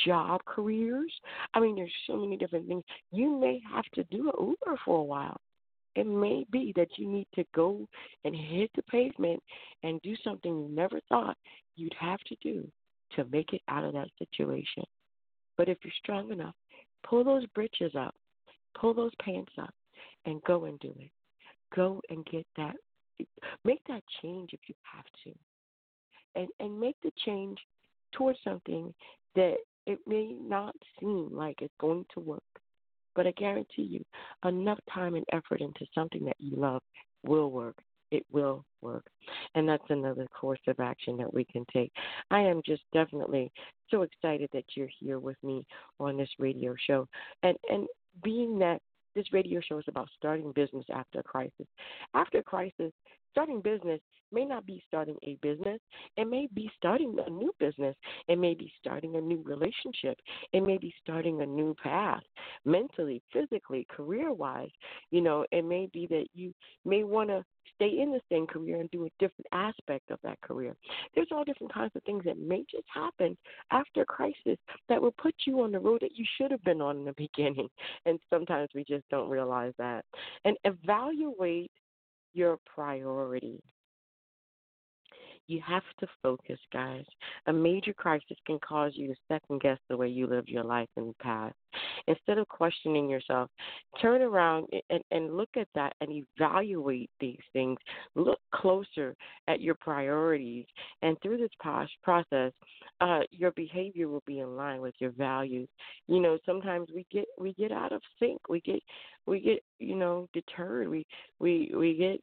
job 0.05 0.41
careers. 0.45 1.11
I 1.53 1.59
mean, 1.59 1.75
there's 1.75 1.91
so 2.05 2.17
many 2.17 2.37
different 2.37 2.67
things. 2.67 2.83
You 3.11 3.37
may 3.39 3.61
have 3.73 3.85
to 3.93 4.03
do 4.05 4.29
an 4.29 4.47
Uber 4.47 4.79
for 4.85 4.99
a 4.99 5.03
while. 5.03 5.39
It 5.95 6.05
may 6.05 6.45
be 6.51 6.73
that 6.75 6.89
you 6.97 7.07
need 7.07 7.27
to 7.35 7.43
go 7.55 7.87
and 8.23 8.35
hit 8.35 8.69
the 8.75 8.83
pavement 8.83 9.41
and 9.83 10.01
do 10.01 10.15
something 10.23 10.51
you 10.51 10.69
never 10.69 10.99
thought 11.09 11.37
you'd 11.75 11.95
have 11.99 12.19
to 12.27 12.35
do 12.41 12.67
to 13.15 13.25
make 13.31 13.53
it 13.53 13.61
out 13.67 13.83
of 13.83 13.93
that 13.93 14.09
situation. 14.19 14.83
But 15.57 15.69
if 15.69 15.79
you're 15.83 15.93
strong 16.03 16.31
enough, 16.31 16.53
pull 17.03 17.23
those 17.23 17.45
britches 17.47 17.93
up, 17.97 18.13
pull 18.79 18.93
those 18.93 19.11
pants 19.19 19.51
up, 19.57 19.73
and 20.25 20.43
go 20.43 20.65
and 20.65 20.79
do 20.79 20.93
it. 20.99 21.09
Go 21.75 22.01
and 22.09 22.25
get 22.25 22.45
that. 22.57 22.75
Make 23.65 23.81
that 23.87 24.03
change 24.21 24.51
if 24.53 24.59
you 24.67 24.75
have 24.93 25.05
to, 25.23 25.33
and 26.39 26.47
and 26.59 26.79
make 26.79 26.95
the 27.01 27.11
change 27.25 27.57
towards 28.11 28.37
something 28.43 28.93
that 29.35 29.55
it 29.87 29.99
may 30.05 30.35
not 30.39 30.75
seem 30.99 31.29
like 31.31 31.61
it's 31.61 31.73
going 31.79 32.05
to 32.13 32.19
work, 32.19 32.43
but 33.15 33.25
I 33.25 33.31
guarantee 33.31 33.83
you, 33.83 34.05
enough 34.47 34.79
time 34.93 35.15
and 35.15 35.25
effort 35.31 35.61
into 35.61 35.85
something 35.95 36.25
that 36.25 36.35
you 36.37 36.57
love 36.57 36.83
will 37.25 37.49
work. 37.49 37.77
It 38.11 38.23
will 38.31 38.63
work. 38.81 39.05
And 39.55 39.67
that's 39.67 39.83
another 39.89 40.27
course 40.27 40.59
of 40.67 40.79
action 40.79 41.17
that 41.17 41.33
we 41.33 41.45
can 41.45 41.65
take. 41.73 41.91
I 42.29 42.41
am 42.41 42.61
just 42.65 42.83
definitely 42.93 43.51
so 43.89 44.03
excited 44.03 44.49
that 44.53 44.65
you're 44.75 44.89
here 44.99 45.19
with 45.19 45.37
me 45.43 45.65
on 45.99 46.17
this 46.17 46.29
radio 46.37 46.75
show. 46.85 47.07
And 47.43 47.57
and 47.69 47.87
being 48.23 48.59
that 48.59 48.81
this 49.17 49.33
radio 49.33 49.59
show 49.59 49.79
is 49.79 49.85
about 49.87 50.07
starting 50.15 50.51
business 50.51 50.85
after 50.93 51.19
a 51.19 51.23
crisis. 51.23 51.65
After 52.13 52.37
a 52.37 52.43
crisis, 52.43 52.93
starting 53.31 53.61
business 53.61 53.99
may 54.31 54.45
not 54.45 54.65
be 54.65 54.83
starting 54.87 55.15
a 55.23 55.37
business. 55.41 55.79
It 56.17 56.29
may 56.29 56.47
be 56.53 56.69
starting 56.77 57.17
a 57.25 57.29
new 57.29 57.51
business. 57.59 57.95
It 58.27 58.37
may 58.37 58.53
be 58.53 58.71
starting 58.79 59.15
a 59.15 59.21
new 59.21 59.41
relationship. 59.43 60.19
It 60.53 60.61
may 60.61 60.77
be 60.77 60.93
starting 61.01 61.41
a 61.41 61.45
new 61.45 61.75
path 61.81 62.21
mentally, 62.63 63.23
physically, 63.33 63.87
career 63.89 64.33
wise. 64.33 64.69
You 65.09 65.21
know, 65.21 65.45
it 65.51 65.65
may 65.65 65.87
be 65.91 66.05
that 66.07 66.27
you 66.35 66.53
may 66.85 67.03
want 67.03 67.29
to 67.29 67.43
stay 67.75 67.99
in 68.01 68.11
the 68.11 68.21
same 68.31 68.47
career 68.47 68.79
and 68.79 68.89
do 68.91 69.05
a 69.05 69.09
different 69.19 69.47
aspect 69.51 70.11
of 70.11 70.19
that 70.23 70.39
career. 70.41 70.75
There's 71.15 71.29
all 71.31 71.43
different 71.43 71.73
kinds 71.73 71.91
of 71.95 72.03
things 72.03 72.23
that 72.25 72.39
may 72.39 72.63
just 72.69 72.87
happen 72.93 73.37
after 73.71 74.01
a 74.01 74.05
crisis 74.05 74.57
that 74.89 75.01
will 75.01 75.13
put 75.21 75.35
you 75.45 75.61
on 75.61 75.71
the 75.71 75.79
road 75.79 76.01
that 76.01 76.15
you 76.15 76.25
should 76.37 76.51
have 76.51 76.63
been 76.63 76.81
on 76.81 76.97
in 76.97 77.05
the 77.05 77.13
beginning. 77.17 77.69
And 78.05 78.19
sometimes 78.29 78.69
we 78.73 78.83
just 78.83 79.07
don't 79.09 79.29
realize 79.29 79.73
that. 79.77 80.05
And 80.45 80.57
evaluate 80.63 81.71
your 82.33 82.57
priority. 82.73 83.61
You 85.47 85.61
have 85.65 85.83
to 85.99 86.07
focus, 86.21 86.59
guys. 86.73 87.05
A 87.47 87.53
major 87.53 87.93
crisis 87.93 88.37
can 88.45 88.59
cause 88.59 88.91
you 88.95 89.07
to 89.07 89.15
second 89.29 89.61
guess 89.61 89.77
the 89.89 89.95
way 89.95 90.09
you 90.09 90.27
lived 90.27 90.49
your 90.49 90.63
life 90.63 90.89
in 90.97 91.07
the 91.07 91.15
past. 91.21 91.55
Instead 92.07 92.37
of 92.37 92.47
questioning 92.47 93.09
yourself, 93.09 93.49
turn 94.01 94.21
around 94.21 94.67
and, 94.89 95.03
and 95.11 95.35
look 95.37 95.49
at 95.55 95.67
that 95.75 95.93
and 96.01 96.23
evaluate 96.37 97.09
these 97.19 97.39
things. 97.53 97.77
Look 98.15 98.39
closer 98.53 99.15
at 99.47 99.61
your 99.61 99.75
priorities. 99.75 100.65
And 101.01 101.17
through 101.21 101.37
this 101.37 101.49
process, 102.03 102.51
uh, 103.01 103.19
your 103.31 103.51
behavior 103.51 104.07
will 104.07 104.23
be 104.25 104.39
in 104.39 104.55
line 104.55 104.81
with 104.81 104.95
your 104.99 105.11
values. 105.11 105.69
You 106.07 106.19
know, 106.19 106.37
sometimes 106.45 106.89
we 106.93 107.05
get 107.11 107.25
we 107.37 107.53
get 107.53 107.71
out 107.71 107.91
of 107.91 108.01
sync. 108.19 108.49
We 108.49 108.61
get 108.61 108.81
we 109.25 109.39
get 109.39 109.63
you 109.79 109.95
know 109.95 110.27
deterred. 110.33 110.87
We 110.87 111.05
we 111.39 111.71
we 111.75 111.95
get 111.95 112.21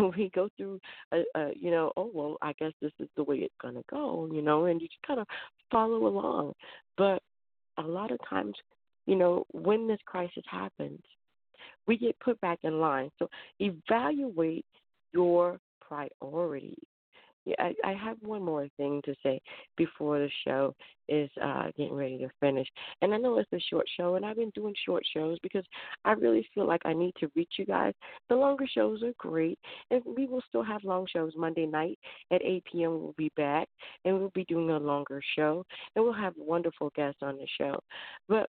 we 0.16 0.30
go 0.34 0.48
through 0.56 0.80
a, 1.12 1.22
a 1.36 1.50
you 1.54 1.70
know 1.70 1.92
oh 1.96 2.10
well 2.12 2.36
I 2.42 2.52
guess 2.58 2.72
this 2.80 2.92
is 2.98 3.08
the 3.16 3.24
way 3.24 3.36
it's 3.36 3.54
gonna 3.60 3.82
go 3.90 4.28
you 4.32 4.42
know 4.42 4.64
and 4.66 4.80
you 4.80 4.88
just 4.88 5.06
kind 5.06 5.20
of 5.20 5.26
follow 5.70 6.06
along. 6.06 6.54
But 6.96 7.22
a 7.78 7.82
lot 7.82 8.10
of 8.10 8.18
times, 8.28 8.54
you 9.06 9.16
know, 9.16 9.44
when 9.52 9.88
this 9.88 10.00
crisis 10.04 10.44
happens, 10.50 11.00
we 11.86 11.96
get 11.96 12.18
put 12.20 12.40
back 12.40 12.58
in 12.62 12.80
line. 12.80 13.10
So 13.18 13.28
evaluate 13.58 14.66
your 15.12 15.58
priorities. 15.80 16.76
Yeah, 17.48 17.54
I, 17.58 17.74
I 17.82 17.92
have 17.94 18.18
one 18.20 18.42
more 18.42 18.68
thing 18.76 19.00
to 19.06 19.14
say 19.22 19.40
before 19.78 20.18
the 20.18 20.28
show 20.46 20.74
is 21.08 21.30
uh, 21.42 21.68
getting 21.78 21.94
ready 21.94 22.18
to 22.18 22.28
finish. 22.40 22.68
And 23.00 23.14
I 23.14 23.16
know 23.16 23.38
it's 23.38 23.50
a 23.54 23.70
short 23.70 23.86
show, 23.96 24.16
and 24.16 24.26
I've 24.26 24.36
been 24.36 24.50
doing 24.50 24.74
short 24.84 25.02
shows 25.14 25.38
because 25.42 25.64
I 26.04 26.12
really 26.12 26.46
feel 26.54 26.66
like 26.66 26.82
I 26.84 26.92
need 26.92 27.14
to 27.20 27.30
reach 27.34 27.52
you 27.58 27.64
guys. 27.64 27.94
The 28.28 28.36
longer 28.36 28.66
shows 28.70 29.02
are 29.02 29.14
great, 29.16 29.58
and 29.90 30.02
we 30.04 30.26
will 30.26 30.42
still 30.46 30.62
have 30.62 30.84
long 30.84 31.06
shows 31.10 31.32
Monday 31.38 31.64
night 31.64 31.98
at 32.30 32.42
8 32.42 32.64
p.m. 32.70 32.90
We'll 33.00 33.14
be 33.16 33.32
back, 33.34 33.66
and 34.04 34.18
we'll 34.18 34.28
be 34.34 34.44
doing 34.44 34.68
a 34.68 34.78
longer 34.78 35.22
show, 35.34 35.64
and 35.96 36.04
we'll 36.04 36.12
have 36.12 36.34
wonderful 36.36 36.92
guests 36.94 37.20
on 37.22 37.38
the 37.38 37.46
show. 37.56 37.80
But 38.28 38.50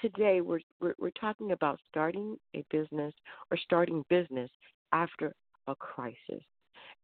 today 0.00 0.40
we're, 0.40 0.60
we're, 0.80 0.94
we're 1.00 1.10
talking 1.10 1.50
about 1.50 1.80
starting 1.90 2.36
a 2.54 2.64
business 2.70 3.12
or 3.50 3.56
starting 3.56 4.04
business 4.08 4.50
after 4.92 5.34
a 5.66 5.74
crisis 5.74 6.44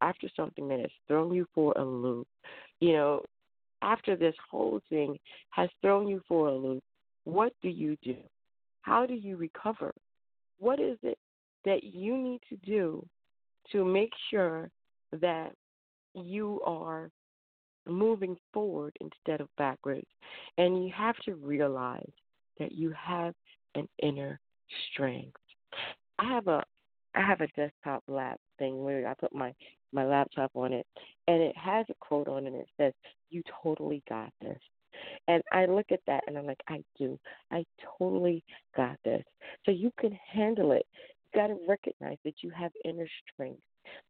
after 0.01 0.29
something 0.37 0.69
that 0.69 0.81
has 0.81 0.91
thrown 1.07 1.33
you 1.35 1.47
for 1.55 1.73
a 1.77 1.85
loop, 1.85 2.27
you 2.81 2.93
know, 2.93 3.23
after 3.83 4.17
this 4.17 4.35
whole 4.51 4.81
thing 4.89 5.19
has 5.51 5.69
thrown 5.81 6.07
you 6.07 6.21
for 6.29 6.49
a 6.49 6.55
loop, 6.55 6.83
what 7.25 7.53
do 7.63 7.69
you 7.69 7.97
do? 8.03 8.17
How 8.83 9.07
do 9.07 9.15
you 9.15 9.37
recover? 9.37 9.93
What 10.59 10.81
is 10.81 10.99
it 11.03 11.19
that 11.65 11.85
you 11.85 12.17
need 12.17 12.41
to 12.49 12.57
do 12.57 13.07
to 13.73 13.85
make 13.85 14.13
sure 14.31 14.71
that 15.21 15.53
you 16.15 16.61
are 16.65 17.11
moving 17.89 18.37
forward 18.53 18.97
instead 19.01 19.41
of 19.41 19.49
backwards? 19.57 20.07
And 20.59 20.85
you 20.85 20.93
have 20.97 21.17
to 21.25 21.35
realize 21.35 22.13
that 22.59 22.73
you 22.73 22.93
have 22.93 23.35
an 23.75 23.89
inner 24.03 24.39
strength. 24.93 25.37
I 26.19 26.25
have 26.25 26.49
a 26.49 26.63
I 27.15 27.23
have 27.23 27.41
a 27.41 27.49
desktop 27.49 28.03
lab 28.09 28.37
thing 28.59 28.85
where 28.85 29.07
I 29.07 29.15
put 29.15 29.35
my 29.35 29.55
my 29.93 30.05
laptop 30.05 30.53
on 30.55 30.73
it, 30.73 30.87
and 31.27 31.43
it 31.43 31.57
has 31.57 31.87
a 31.91 31.95
quote 32.01 32.29
on 32.29 32.45
it. 32.45 32.53
And 32.53 32.57
it 32.57 32.69
says, 32.77 32.93
"You 33.31 33.43
totally 33.63 34.03
got 34.09 34.33
this." 34.41 34.61
And 35.29 35.43
I 35.53 35.67
look 35.67 35.87
at 35.93 36.01
that 36.07 36.25
and 36.27 36.37
I'm 36.37 36.47
like, 36.47 36.61
I 36.69 36.83
do. 36.99 37.19
I 37.51 37.65
totally 37.99 38.45
got 38.77 38.97
this. 39.05 39.23
So 39.65 39.73
you 39.73 39.93
can 39.99 40.19
handle 40.33 40.73
it. 40.73 40.87
You 41.33 41.41
got 41.41 41.47
to 41.49 41.59
recognize 41.69 42.19
that 42.25 42.43
you 42.43 42.51
have 42.51 42.73
inner 42.85 43.07
strength. 43.33 43.63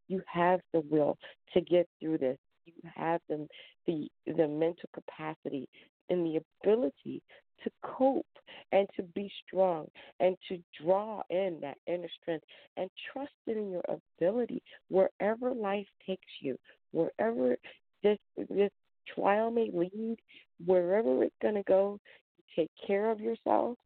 You 0.09 0.23
have 0.26 0.61
the 0.73 0.80
will 0.80 1.16
to 1.54 1.61
get 1.61 1.88
through 2.00 2.19
this. 2.19 2.38
You 2.64 2.90
have 2.95 3.21
the 3.28 3.47
the 3.87 4.09
the 4.26 4.47
mental 4.49 4.88
capacity 4.95 5.69
and 6.09 6.26
the 6.26 6.40
ability 6.62 7.23
to 7.64 7.71
cope 7.83 8.26
and 8.73 8.88
to 8.97 9.02
be 9.02 9.31
strong 9.47 9.87
and 10.21 10.37
to 10.49 10.59
draw 10.83 11.23
in 11.31 11.59
that 11.61 11.76
inner 11.87 12.09
strength 12.21 12.45
and 12.76 12.90
trust 13.12 13.33
in 13.47 13.71
your 13.71 13.83
ability 13.88 14.62
wherever 14.88 15.52
life 15.52 15.87
takes 16.07 16.23
you, 16.40 16.57
wherever 16.93 17.57
this 18.02 18.19
this 18.49 18.71
trial 19.14 19.50
may 19.50 19.71
lead, 19.73 20.17
wherever 20.64 21.23
it's 21.23 21.35
going 21.43 21.55
to 21.55 21.62
go, 21.64 21.99
you 22.37 22.45
take 22.57 22.71
care 22.87 23.11
of 23.11 23.21
yourself 23.21 23.76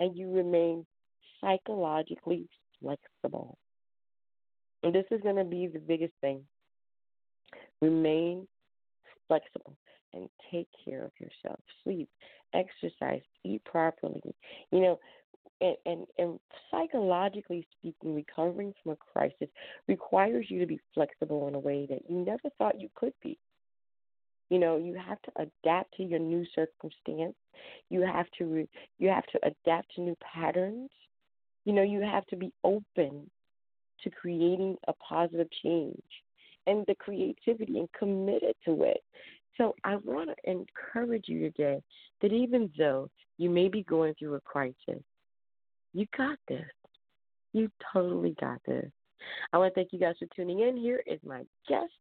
and 0.00 0.16
you 0.16 0.32
remain 0.32 0.84
psychologically 1.40 2.48
flexible. 2.80 3.56
And 4.82 4.94
this 4.94 5.06
is 5.10 5.20
going 5.22 5.36
to 5.36 5.44
be 5.44 5.66
the 5.66 5.78
biggest 5.78 6.12
thing. 6.20 6.40
Remain 7.80 8.46
flexible 9.28 9.76
and 10.14 10.28
take 10.50 10.68
care 10.84 11.04
of 11.04 11.12
yourself. 11.18 11.60
Sleep, 11.82 12.08
exercise, 12.52 13.22
eat 13.44 13.64
properly. 13.64 14.34
You 14.70 14.80
know, 14.80 15.00
and, 15.60 15.76
and, 15.86 16.06
and 16.18 16.40
psychologically 16.70 17.66
speaking, 17.78 18.14
recovering 18.14 18.74
from 18.82 18.92
a 18.92 18.96
crisis 18.96 19.48
requires 19.88 20.46
you 20.48 20.60
to 20.60 20.66
be 20.66 20.80
flexible 20.94 21.48
in 21.48 21.54
a 21.54 21.58
way 21.58 21.86
that 21.88 22.02
you 22.08 22.16
never 22.16 22.50
thought 22.58 22.80
you 22.80 22.88
could 22.94 23.14
be. 23.22 23.38
You 24.50 24.58
know, 24.58 24.76
you 24.76 24.94
have 24.94 25.20
to 25.22 25.32
adapt 25.36 25.94
to 25.96 26.02
your 26.02 26.18
new 26.18 26.44
circumstance. 26.54 27.34
You 27.88 28.02
have 28.02 28.26
to 28.38 28.44
re, 28.44 28.68
you 28.98 29.08
have 29.08 29.26
to 29.26 29.40
adapt 29.42 29.94
to 29.94 30.02
new 30.02 30.16
patterns. 30.20 30.90
You 31.64 31.72
know, 31.72 31.82
you 31.82 32.02
have 32.02 32.26
to 32.26 32.36
be 32.36 32.52
open 32.62 33.30
to 34.02 34.10
creating 34.10 34.76
a 34.86 34.92
positive 34.92 35.48
change 35.62 36.02
and 36.66 36.84
the 36.86 36.94
creativity 36.94 37.78
and 37.78 37.88
committed 37.98 38.54
to 38.66 38.84
it. 38.84 39.02
So 39.56 39.74
I 39.84 39.96
want 39.96 40.30
to 40.30 40.50
encourage 40.50 41.28
you 41.28 41.40
today 41.40 41.82
that 42.22 42.32
even 42.32 42.70
though 42.76 43.08
you 43.38 43.50
may 43.50 43.68
be 43.68 43.82
going 43.82 44.14
through 44.18 44.34
a 44.34 44.40
crisis, 44.40 45.02
you 45.92 46.06
got 46.16 46.38
this. 46.48 46.64
You 47.52 47.70
totally 47.92 48.34
got 48.40 48.60
this. 48.66 48.90
I 49.52 49.58
want 49.58 49.72
to 49.72 49.80
thank 49.80 49.92
you 49.92 49.98
guys 49.98 50.16
for 50.18 50.26
tuning 50.34 50.60
in. 50.60 50.76
Here 50.76 51.02
is 51.06 51.20
my 51.24 51.44
guest. 51.68 51.92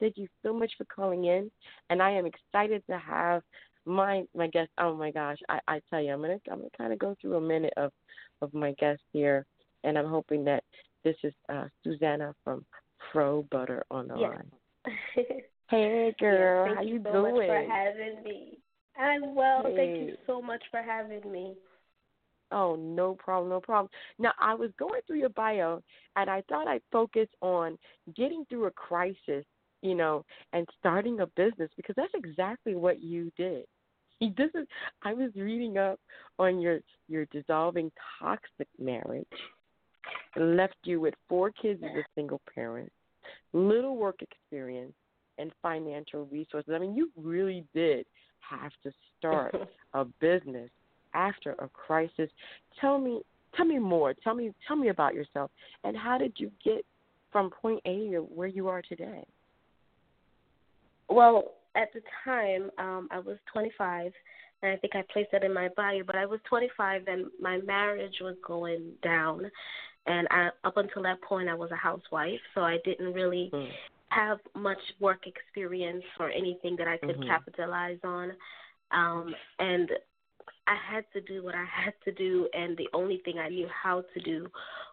Thank 0.00 0.18
you 0.18 0.28
so 0.42 0.52
much 0.52 0.72
for 0.76 0.84
calling 0.84 1.24
in, 1.24 1.50
and 1.88 2.02
I 2.02 2.10
am 2.10 2.26
excited 2.26 2.82
to 2.90 2.98
have 2.98 3.42
my 3.86 4.24
my 4.34 4.48
guest. 4.48 4.70
Oh 4.78 4.94
my 4.94 5.10
gosh, 5.10 5.38
I, 5.48 5.60
I 5.68 5.80
tell 5.88 6.02
you, 6.02 6.12
I'm 6.12 6.20
gonna 6.20 6.38
I'm 6.50 6.58
gonna 6.58 6.68
kind 6.76 6.92
of 6.92 6.98
go 6.98 7.14
through 7.20 7.36
a 7.36 7.40
minute 7.40 7.72
of 7.76 7.92
of 8.42 8.52
my 8.52 8.72
guest 8.72 9.00
here, 9.12 9.46
and 9.84 9.96
I'm 9.96 10.08
hoping 10.08 10.44
that 10.44 10.64
this 11.04 11.16
is 11.22 11.32
uh, 11.48 11.66
Susana 11.82 12.34
from 12.44 12.66
Fro 13.12 13.46
Butter 13.50 13.84
on 13.90 14.08
the 14.08 14.16
yes. 14.16 14.32
line. 14.34 15.36
hey, 15.70 16.14
girl, 16.18 16.66
yes, 16.66 16.76
how 16.76 16.82
you, 16.82 16.94
you 16.94 17.02
so 17.04 17.12
doing? 17.12 17.34
much 17.34 17.46
for 17.46 17.72
having 17.72 18.22
me. 18.24 18.58
I'm 18.98 19.34
well. 19.34 19.62
Hey. 19.64 19.76
Thank 19.76 20.08
you 20.08 20.16
so 20.26 20.40
much 20.40 20.62
for 20.70 20.82
having 20.82 21.30
me. 21.30 21.54
Oh, 22.52 22.76
no 22.76 23.14
problem, 23.14 23.50
no 23.50 23.60
problem. 23.60 23.90
Now, 24.18 24.32
I 24.40 24.54
was 24.54 24.70
going 24.78 25.00
through 25.06 25.18
your 25.18 25.30
bio, 25.30 25.82
and 26.14 26.30
I 26.30 26.42
thought 26.48 26.68
I'd 26.68 26.82
focus 26.92 27.28
on 27.40 27.76
getting 28.14 28.44
through 28.48 28.66
a 28.66 28.70
crisis, 28.70 29.44
you 29.82 29.94
know, 29.94 30.24
and 30.52 30.66
starting 30.78 31.20
a 31.20 31.26
business 31.26 31.70
because 31.76 31.96
that's 31.96 32.12
exactly 32.14 32.74
what 32.74 33.02
you 33.02 33.30
did. 33.36 33.64
He 34.18 34.30
doesn't. 34.30 34.66
I 35.02 35.12
was 35.12 35.30
reading 35.36 35.76
up 35.76 36.00
on 36.38 36.58
your 36.58 36.80
your 37.06 37.26
dissolving 37.26 37.92
toxic 38.18 38.66
marriage, 38.78 39.26
left 40.36 40.76
you 40.84 41.00
with 41.00 41.12
four 41.28 41.50
kids 41.50 41.82
as 41.84 41.90
a 41.90 42.04
single 42.14 42.40
parent, 42.54 42.90
little 43.52 43.98
work 43.98 44.22
experience, 44.22 44.94
and 45.38 45.52
financial 45.62 46.26
resources. 46.26 46.72
I 46.74 46.78
mean, 46.78 46.94
you 46.94 47.10
really 47.16 47.64
did 47.74 48.06
have 48.40 48.72
to 48.82 48.92
start 49.18 49.54
a 49.94 50.04
business 50.04 50.70
after 51.14 51.52
a 51.52 51.68
crisis. 51.68 52.30
Tell 52.80 52.98
me, 52.98 53.22
tell 53.56 53.66
me 53.66 53.78
more. 53.78 54.14
Tell 54.14 54.34
me, 54.34 54.52
tell 54.66 54.76
me 54.76 54.88
about 54.88 55.14
yourself, 55.14 55.50
and 55.84 55.96
how 55.96 56.18
did 56.18 56.34
you 56.36 56.50
get 56.64 56.84
from 57.32 57.50
point 57.50 57.80
A 57.84 58.10
to 58.10 58.18
where 58.20 58.48
you 58.48 58.68
are 58.68 58.82
today? 58.82 59.24
Well, 61.08 61.52
at 61.76 61.92
the 61.92 62.00
time, 62.24 62.70
um, 62.78 63.08
I 63.10 63.18
was 63.18 63.36
25, 63.52 64.12
and 64.62 64.72
I 64.72 64.76
think 64.76 64.96
I 64.96 65.04
placed 65.12 65.30
that 65.32 65.44
in 65.44 65.52
my 65.52 65.68
bio. 65.76 66.02
But 66.04 66.16
I 66.16 66.26
was 66.26 66.40
25, 66.48 67.02
and 67.06 67.26
my 67.40 67.58
marriage 67.58 68.16
was 68.20 68.36
going 68.46 68.92
down, 69.02 69.50
and 70.06 70.26
I, 70.30 70.48
up 70.64 70.76
until 70.76 71.02
that 71.02 71.20
point, 71.22 71.48
I 71.48 71.54
was 71.54 71.70
a 71.70 71.76
housewife, 71.76 72.40
so 72.54 72.62
I 72.62 72.78
didn't 72.84 73.12
really 73.12 73.50
Mm. 73.52 73.70
Have 74.10 74.38
much 74.54 74.78
work 75.00 75.26
experience 75.26 76.04
or 76.18 76.30
anything 76.30 76.76
that 76.76 76.88
I 76.88 76.98
could 76.98 77.16
Mhm. 77.16 77.26
capitalize 77.26 77.98
on. 78.04 78.32
Um, 78.90 79.34
and 79.58 79.90
I 80.66 80.76
had 80.76 81.04
to 81.12 81.20
do 81.20 81.42
what 81.42 81.54
I 81.54 81.64
had 81.84 81.94
to 82.04 82.12
do, 82.12 82.48
and 82.54 82.76
the 82.76 82.88
only 82.92 83.18
thing 83.24 83.38
I 83.38 83.48
knew 83.48 83.68
how 83.68 84.02
to 84.14 84.20
do 84.20 84.48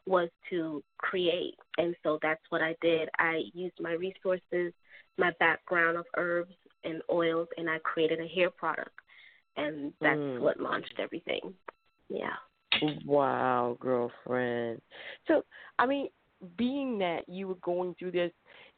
was 0.05 0.29
to 0.49 0.83
create. 0.97 1.55
And 1.77 1.95
so 2.03 2.19
that's 2.21 2.43
what 2.49 2.61
I 2.61 2.75
did. 2.81 3.09
I 3.19 3.43
used 3.53 3.79
my 3.79 3.93
resources, 3.93 4.73
my 5.17 5.31
background 5.39 5.97
of 5.97 6.05
herbs 6.17 6.55
and 6.83 7.01
oils, 7.11 7.47
and 7.57 7.69
I 7.69 7.79
created 7.79 8.19
a 8.19 8.27
hair 8.27 8.49
product. 8.49 8.91
And 9.55 9.93
that's 10.01 10.19
Mm. 10.19 10.39
what 10.39 10.59
launched 10.59 10.99
everything. 10.99 11.53
Yeah. 12.09 12.35
Wow, 13.05 13.77
girlfriend. 13.79 14.81
So, 15.27 15.43
I 15.79 15.85
mean, 15.85 16.09
being 16.57 16.97
that 16.99 17.27
you 17.27 17.47
were 17.47 17.55
going 17.55 17.95
through 17.95 18.11
this, 18.11 18.31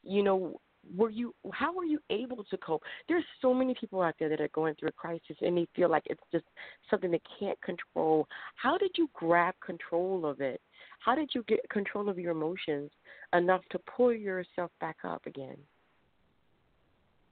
you 0.06 0.22
know, 0.22 0.60
were 0.96 1.10
you 1.10 1.34
how 1.52 1.74
were 1.74 1.84
you 1.84 1.98
able 2.10 2.44
to 2.44 2.56
cope? 2.58 2.82
There's 3.08 3.24
so 3.42 3.52
many 3.52 3.74
people 3.78 4.02
out 4.02 4.14
there 4.18 4.28
that 4.28 4.40
are 4.40 4.48
going 4.48 4.74
through 4.74 4.90
a 4.90 4.92
crisis 4.92 5.36
and 5.40 5.56
they 5.56 5.66
feel 5.74 5.90
like 5.90 6.04
it's 6.06 6.22
just 6.30 6.44
something 6.88 7.10
they 7.10 7.20
can't 7.38 7.60
control. 7.60 8.28
How 8.54 8.78
did 8.78 8.92
you 8.96 9.10
grab 9.12 9.54
control 9.64 10.24
of 10.26 10.40
it? 10.40 10.60
How 11.00 11.14
did 11.14 11.30
you 11.34 11.42
get 11.48 11.68
control 11.70 12.08
of 12.08 12.18
your 12.18 12.32
emotions 12.32 12.90
enough 13.34 13.62
to 13.70 13.80
pull 13.80 14.12
yourself 14.12 14.70
back 14.80 14.98
up 15.04 15.26
again? 15.26 15.56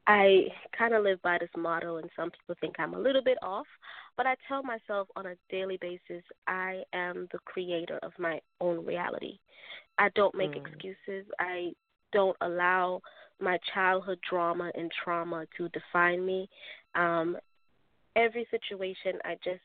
I 0.07 0.49
kind 0.77 0.93
of 0.93 1.03
live 1.03 1.23
by 1.23 1.39
this 1.39 1.49
motto, 1.57 1.97
and 1.97 2.11
some 2.15 2.31
people 2.31 2.55
think 2.61 2.75
I'm 2.79 2.93
a 2.93 2.99
little 2.99 3.23
bit 3.23 3.39
off, 3.43 3.67
but 4.19 4.27
I 4.27 4.37
tell 4.47 4.63
myself 4.63 5.09
on 5.17 5.27
a 5.27 5.35
daily 5.49 5.79
basis 5.81 6.23
I 6.47 6.83
am 6.93 7.27
the 7.33 7.39
creator 7.47 7.99
of 8.03 8.13
my 8.19 8.41
own 8.61 8.85
reality. 8.85 9.39
I 9.97 10.11
don't 10.11 10.35
make 10.35 10.53
Mm. 10.53 10.67
excuses. 10.67 11.31
I 11.39 11.75
don't 12.15 12.37
allow 12.41 13.03
my 13.41 13.59
childhood 13.75 14.19
drama 14.29 14.71
and 14.75 14.91
trauma 15.05 15.45
to 15.57 15.69
define 15.69 16.25
me. 16.25 16.49
Um, 16.95 17.37
every 18.17 18.47
situation, 18.51 19.19
I 19.25 19.35
just 19.45 19.61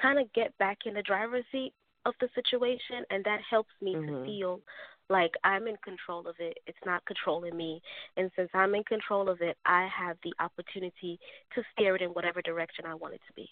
kind 0.00 0.18
of 0.18 0.32
get 0.34 0.56
back 0.58 0.78
in 0.86 0.94
the 0.94 1.02
driver's 1.02 1.44
seat 1.50 1.72
of 2.04 2.14
the 2.20 2.28
situation, 2.34 3.04
and 3.10 3.24
that 3.24 3.40
helps 3.50 3.72
me 3.80 3.96
Mhm. 3.96 4.06
to 4.06 4.24
feel 4.24 4.60
like 5.08 5.34
I'm 5.42 5.66
in 5.66 5.76
control 5.78 6.28
of 6.28 6.38
it. 6.38 6.58
It's 6.66 6.84
not 6.84 7.04
controlling 7.06 7.56
me. 7.56 7.82
And 8.16 8.30
since 8.36 8.50
I'm 8.54 8.74
in 8.74 8.84
control 8.84 9.28
of 9.30 9.40
it, 9.40 9.56
I 9.64 9.86
have 9.86 10.20
the 10.20 10.34
opportunity 10.38 11.18
to 11.54 11.64
steer 11.72 11.96
it 11.96 12.02
in 12.02 12.10
whatever 12.10 12.42
direction 12.42 12.84
I 12.84 12.94
want 12.94 13.14
it 13.14 13.22
to 13.26 13.32
be. 13.32 13.50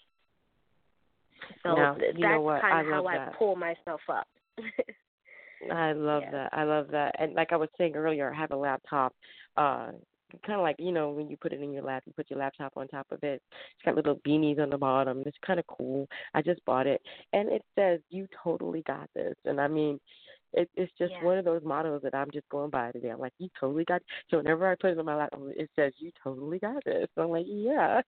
So 1.63 1.75
Now, 1.75 1.95
th- 1.95 2.15
that's 2.21 2.61
kind 2.61 2.79
of 2.87 2.93
how 2.93 3.03
love 3.03 3.15
I 3.15 3.35
pull 3.37 3.55
myself 3.55 4.01
up. 4.07 4.27
I 5.71 5.93
love 5.93 6.23
Yeah. 6.23 6.31
that. 6.31 6.49
I 6.53 6.63
love 6.63 6.87
that. 6.91 7.15
And 7.19 7.33
like 7.33 7.51
I 7.51 7.57
was 7.57 7.69
saying 7.77 7.95
earlier, 7.95 8.31
I 8.33 8.37
have 8.37 8.51
a 8.51 8.55
laptop. 8.57 9.13
Uh 9.55 9.91
kind 10.45 10.59
of 10.59 10.63
like 10.63 10.75
you 10.77 10.91
know 10.91 11.11
when 11.11 11.29
you 11.29 11.37
put 11.37 11.53
it 11.53 11.61
in 11.61 11.71
your 11.71 11.83
lap, 11.83 12.03
you 12.05 12.13
put 12.13 12.29
your 12.29 12.39
laptop 12.39 12.73
on 12.75 12.87
top 12.87 13.07
of 13.11 13.23
it. 13.23 13.41
It's 13.51 13.85
got 13.85 13.95
little 13.95 14.17
beanies 14.27 14.59
on 14.59 14.69
the 14.69 14.77
bottom. 14.77 15.23
It's 15.25 15.37
kind 15.45 15.59
of 15.59 15.65
cool. 15.67 16.07
I 16.33 16.41
just 16.41 16.63
bought 16.65 16.87
it, 16.87 17.01
and 17.33 17.49
it 17.49 17.63
says 17.77 17.99
"You 18.09 18.27
totally 18.43 18.83
got 18.85 19.09
this." 19.15 19.35
And 19.45 19.59
I 19.61 19.67
mean, 19.67 19.99
it, 20.53 20.69
it's 20.75 20.91
just 20.97 21.13
Yeah. 21.13 21.23
one 21.23 21.37
of 21.37 21.45
those 21.45 21.63
mottos 21.63 22.01
that 22.03 22.13
I'm 22.15 22.31
just 22.31 22.47
going 22.49 22.69
by 22.71 22.91
today. 22.91 23.09
I'm 23.09 23.19
like, 23.19 23.33
"You 23.39 23.49
totally 23.59 23.85
got." 23.85 23.97
It. 24.01 24.07
So 24.29 24.37
whenever 24.37 24.69
I 24.69 24.75
put 24.75 24.91
it 24.91 24.99
on 24.99 25.05
my 25.05 25.15
laptop, 25.15 25.41
it 25.55 25.69
says 25.75 25.93
"You 25.97 26.11
totally 26.23 26.59
got 26.59 26.83
this." 26.85 27.07
So 27.15 27.21
I'm 27.23 27.29
like, 27.29 27.45
"Yeah." 27.47 28.01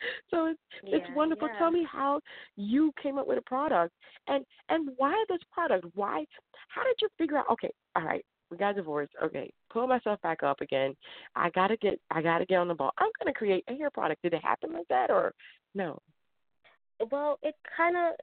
So 0.30 0.46
it's 0.46 0.60
it's 0.82 1.06
wonderful. 1.14 1.48
yeah. 1.48 1.58
Tell 1.58 1.70
me 1.70 1.86
how 1.90 2.20
you 2.56 2.92
came 3.02 3.18
up 3.18 3.26
with 3.26 3.38
a 3.38 3.42
product 3.42 3.94
and 4.26 4.44
and 4.68 4.90
why 4.96 5.24
this 5.28 5.38
product? 5.52 5.86
Why? 5.94 6.24
How 6.68 6.84
did 6.84 6.96
you 7.00 7.08
figure 7.16 7.38
out? 7.38 7.46
Okay, 7.50 7.70
all 7.96 8.04
right, 8.04 8.24
we 8.50 8.56
got 8.56 8.76
divorced. 8.76 9.12
Okay, 9.22 9.50
pull 9.70 9.86
myself 9.86 10.20
back 10.22 10.42
up 10.42 10.60
again. 10.60 10.94
I 11.34 11.50
gotta 11.50 11.76
get 11.76 11.98
I 12.10 12.22
gotta 12.22 12.46
get 12.46 12.58
on 12.58 12.68
the 12.68 12.74
ball. 12.74 12.92
I'm 12.98 13.10
gonna 13.18 13.34
create 13.34 13.64
a 13.68 13.74
hair 13.74 13.90
product. 13.90 14.22
Did 14.22 14.34
it 14.34 14.44
happen 14.44 14.72
like 14.72 14.88
that 14.88 15.10
or 15.10 15.32
no? 15.74 15.98
Well, 17.10 17.38
it 17.42 17.54
kind 17.76 17.96
of 17.96 18.14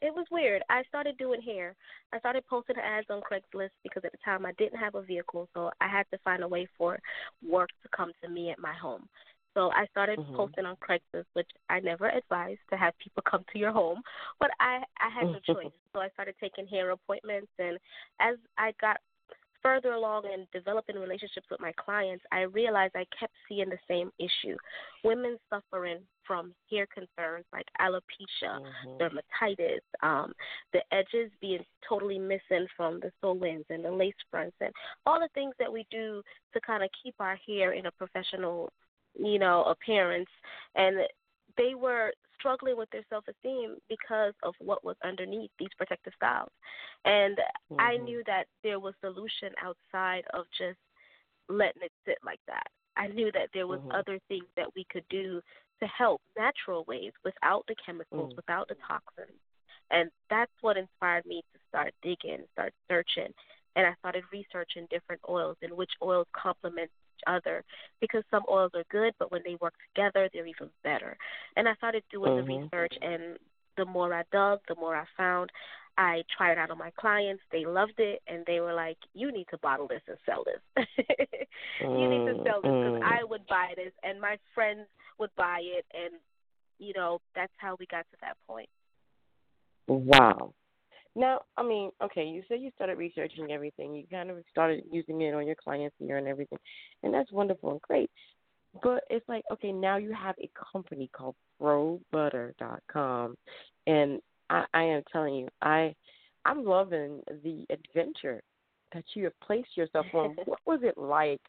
it 0.00 0.14
was 0.14 0.26
weird. 0.30 0.62
I 0.70 0.82
started 0.88 1.18
doing 1.18 1.42
hair. 1.42 1.74
I 2.12 2.18
started 2.20 2.44
posting 2.48 2.76
ads 2.76 3.06
on 3.10 3.20
Craigslist 3.20 3.70
because 3.82 4.04
at 4.04 4.12
the 4.12 4.18
time 4.24 4.46
I 4.46 4.52
didn't 4.58 4.78
have 4.78 4.94
a 4.94 5.02
vehicle, 5.02 5.48
so 5.54 5.70
I 5.80 5.88
had 5.88 6.06
to 6.12 6.18
find 6.24 6.42
a 6.42 6.48
way 6.48 6.66
for 6.76 6.98
work 7.46 7.68
to 7.82 7.88
come 7.94 8.12
to 8.22 8.30
me 8.30 8.50
at 8.50 8.58
my 8.58 8.72
home. 8.74 9.08
So 9.58 9.72
I 9.72 9.86
started 9.86 10.20
Mhm. 10.20 10.36
posting 10.36 10.66
on 10.66 10.76
Craigslist, 10.76 11.26
which 11.32 11.50
I 11.68 11.80
never 11.80 12.08
advise 12.08 12.58
to 12.70 12.76
have 12.76 12.96
people 12.98 13.24
come 13.28 13.44
to 13.52 13.58
your 13.58 13.72
home, 13.72 14.02
but 14.38 14.52
I 14.60 14.84
I 15.00 15.08
had 15.08 15.26
no 15.26 15.40
choice. 15.40 15.72
So 15.92 16.00
I 16.00 16.10
started 16.10 16.36
taking 16.38 16.68
hair 16.68 16.90
appointments, 16.90 17.50
and 17.58 17.76
as 18.20 18.36
I 18.56 18.72
got 18.80 19.00
further 19.62 19.92
along 19.94 20.26
in 20.26 20.46
developing 20.52 20.96
relationships 20.96 21.48
with 21.50 21.58
my 21.60 21.72
clients, 21.72 22.24
I 22.30 22.42
realized 22.42 22.94
I 22.94 23.06
kept 23.18 23.32
seeing 23.48 23.68
the 23.68 23.78
same 23.88 24.12
issue: 24.20 24.56
women 25.02 25.38
suffering 25.50 26.06
from 26.24 26.54
hair 26.70 26.86
concerns 26.86 27.46
like 27.52 27.66
alopecia, 27.80 28.60
Mhm. 28.60 28.98
dermatitis, 29.00 29.80
um, 30.02 30.32
the 30.72 30.82
edges 30.92 31.32
being 31.40 31.64
totally 31.88 32.18
missing 32.18 32.68
from 32.76 33.00
the 33.00 33.10
sew-ins 33.20 33.64
and 33.70 33.84
the 33.84 33.90
lace 33.90 34.22
fronts, 34.30 34.56
and 34.60 34.72
all 35.04 35.18
the 35.18 35.28
things 35.34 35.54
that 35.58 35.72
we 35.72 35.84
do 35.90 36.22
to 36.52 36.60
kind 36.60 36.84
of 36.84 36.90
keep 37.02 37.16
our 37.18 37.36
hair 37.44 37.72
in 37.72 37.86
a 37.86 37.90
professional, 37.92 38.70
you 39.14 39.38
know, 39.38 39.64
appearance. 39.64 40.28
And 40.74 40.98
they 41.56 41.74
were 41.74 42.12
struggling 42.38 42.76
with 42.76 42.90
their 42.90 43.04
self-esteem 43.08 43.76
because 43.88 44.34
of 44.42 44.54
what 44.60 44.84
was 44.84 44.96
underneath 45.04 45.50
these 45.58 45.68
protective 45.76 46.12
styles. 46.16 46.50
And 47.04 47.38
I 47.78 47.96
Mhm. 47.96 47.98
knew 47.98 48.22
that 48.26 48.46
there 48.62 48.80
was 48.80 48.94
a 49.02 49.06
solution 49.08 49.50
outside 49.62 50.24
of 50.34 50.44
just 50.56 50.78
letting 51.48 51.82
it 51.82 51.92
sit 52.06 52.18
like 52.24 52.40
that. 52.46 52.66
I 52.96 53.08
knew 53.08 53.30
that 53.32 53.48
there 53.54 53.66
was 53.66 53.80
Mhm. 53.80 53.90
other 53.90 54.18
things 54.28 54.46
that 54.56 54.66
we 54.74 54.84
could 54.90 55.04
do 55.08 55.40
to 55.80 55.86
help 55.86 56.20
natural 56.36 56.84
ways 56.86 57.12
without 57.24 57.64
the 57.68 57.74
chemicals, 57.84 58.30
Mm. 58.30 58.36
without 58.36 58.68
the 58.68 58.76
toxins. 58.86 59.38
And 59.90 60.10
that's 60.28 60.52
what 60.60 60.76
inspired 60.76 61.24
me 61.24 61.42
to 61.52 61.58
start 61.68 61.94
digging, 62.02 62.44
start 62.52 62.72
searching. 62.88 63.32
And 63.76 63.86
I 63.86 63.94
started 64.00 64.24
researching 64.32 64.86
different 64.90 65.20
oils 65.28 65.56
and 65.62 65.72
which 65.72 65.92
oils 66.02 66.26
complement 66.32 66.90
each 67.18 67.24
other 67.26 67.64
because 68.00 68.24
some 68.30 68.44
oils 68.50 68.72
are 68.74 68.84
good, 68.90 69.14
but 69.18 69.32
when 69.32 69.42
they 69.44 69.56
work 69.60 69.74
together, 69.94 70.28
they're 70.32 70.46
even 70.46 70.70
better. 70.84 71.16
And 71.56 71.68
I 71.68 71.74
started 71.76 72.04
doing 72.10 72.32
the 72.36 72.42
Mhm. 72.42 72.44
research, 72.44 72.94
and 73.02 73.38
the 73.76 73.86
more 73.86 74.12
I 74.14 74.24
dug, 74.32 74.60
the 74.68 74.76
more 74.76 74.96
I 74.96 75.04
found. 75.16 75.50
I 75.98 76.22
tried 76.36 76.52
it 76.52 76.58
out 76.58 76.70
on 76.70 76.78
my 76.78 76.90
clients. 76.98 77.42
They 77.52 77.64
loved 77.66 77.98
it, 77.98 78.22
and 78.28 78.44
they 78.46 78.60
were 78.60 78.74
like, 78.74 78.98
"You 79.14 79.32
need 79.32 79.46
to 79.50 79.58
bottle 79.58 79.88
this 79.88 80.02
and 80.08 80.18
sell 80.26 80.44
this. 80.44 80.62
you 81.94 82.08
need 82.08 82.24
to 82.24 82.36
sell 82.44 82.62
this 82.62 82.74
because 82.80 82.94
Mm, 82.96 83.02
I 83.02 83.24
would 83.24 83.46
buy 83.46 83.74
this, 83.76 83.92
and 84.02 84.20
my 84.20 84.38
friends 84.54 84.88
would 85.18 85.34
buy 85.36 85.60
it, 85.62 85.86
and 85.94 86.14
you 86.78 86.92
know 86.94 87.20
that's 87.34 87.52
how 87.58 87.76
we 87.78 87.86
got 87.86 88.06
to 88.10 88.16
that 88.22 88.36
point." 88.46 88.68
Wow. 89.88 90.54
Now, 91.18 91.40
I 91.56 91.64
mean, 91.64 91.90
okay, 92.00 92.24
you 92.24 92.44
said 92.46 92.60
you 92.60 92.70
started 92.76 92.96
researching 92.96 93.50
everything. 93.50 93.92
You 93.92 94.04
kind 94.08 94.30
of 94.30 94.36
started 94.52 94.84
using 94.92 95.20
it 95.22 95.34
on 95.34 95.46
your 95.46 95.56
clients 95.56 95.96
here 95.98 96.16
and 96.16 96.28
everything, 96.28 96.60
and 97.02 97.12
that's 97.12 97.32
wonderful 97.32 97.72
and 97.72 97.82
great. 97.82 98.08
But 98.84 99.02
it's 99.10 99.28
like, 99.28 99.42
okay, 99.50 99.72
now 99.72 99.96
you 99.96 100.12
have 100.12 100.36
a 100.40 100.48
company 100.72 101.10
called 101.12 101.34
FroButter.com, 101.60 103.36
and 103.88 104.20
I, 104.48 104.64
I 104.72 104.82
am 104.84 105.02
telling 105.10 105.34
you, 105.34 105.48
I 105.60 105.92
I'm 106.44 106.64
loving 106.64 107.20
the 107.42 107.66
adventure 107.68 108.40
that 108.92 109.04
you 109.14 109.24
have 109.24 109.40
placed 109.40 109.76
yourself 109.76 110.06
on. 110.14 110.36
what 110.44 110.60
was 110.66 110.80
it 110.82 110.96
like 110.96 111.40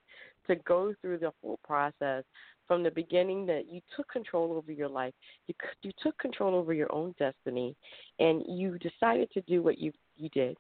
to 0.48 0.56
go 0.56 0.94
through 1.02 1.20
the 1.20 1.32
whole 1.42 1.60
process 1.64 2.24
from 2.68 2.84
the 2.84 2.92
beginning 2.92 3.46
that 3.48 3.68
you 3.68 3.82
took 3.98 4.08
control 4.10 4.54
over 4.54 4.72
your 4.72 4.88
life, 4.88 5.14
you 5.48 5.56
you 5.82 5.92
took 6.02 6.18
control 6.20 6.54
over 6.54 6.72
your 6.72 6.92
own 6.94 7.16
destiny, 7.18 7.76
and 8.20 8.44
you 8.48 8.78
decided 8.78 9.30
to 9.32 9.42
do 9.42 9.62
what 9.62 9.80
you 9.80 9.92
you 10.16 10.30
did. 10.30 10.56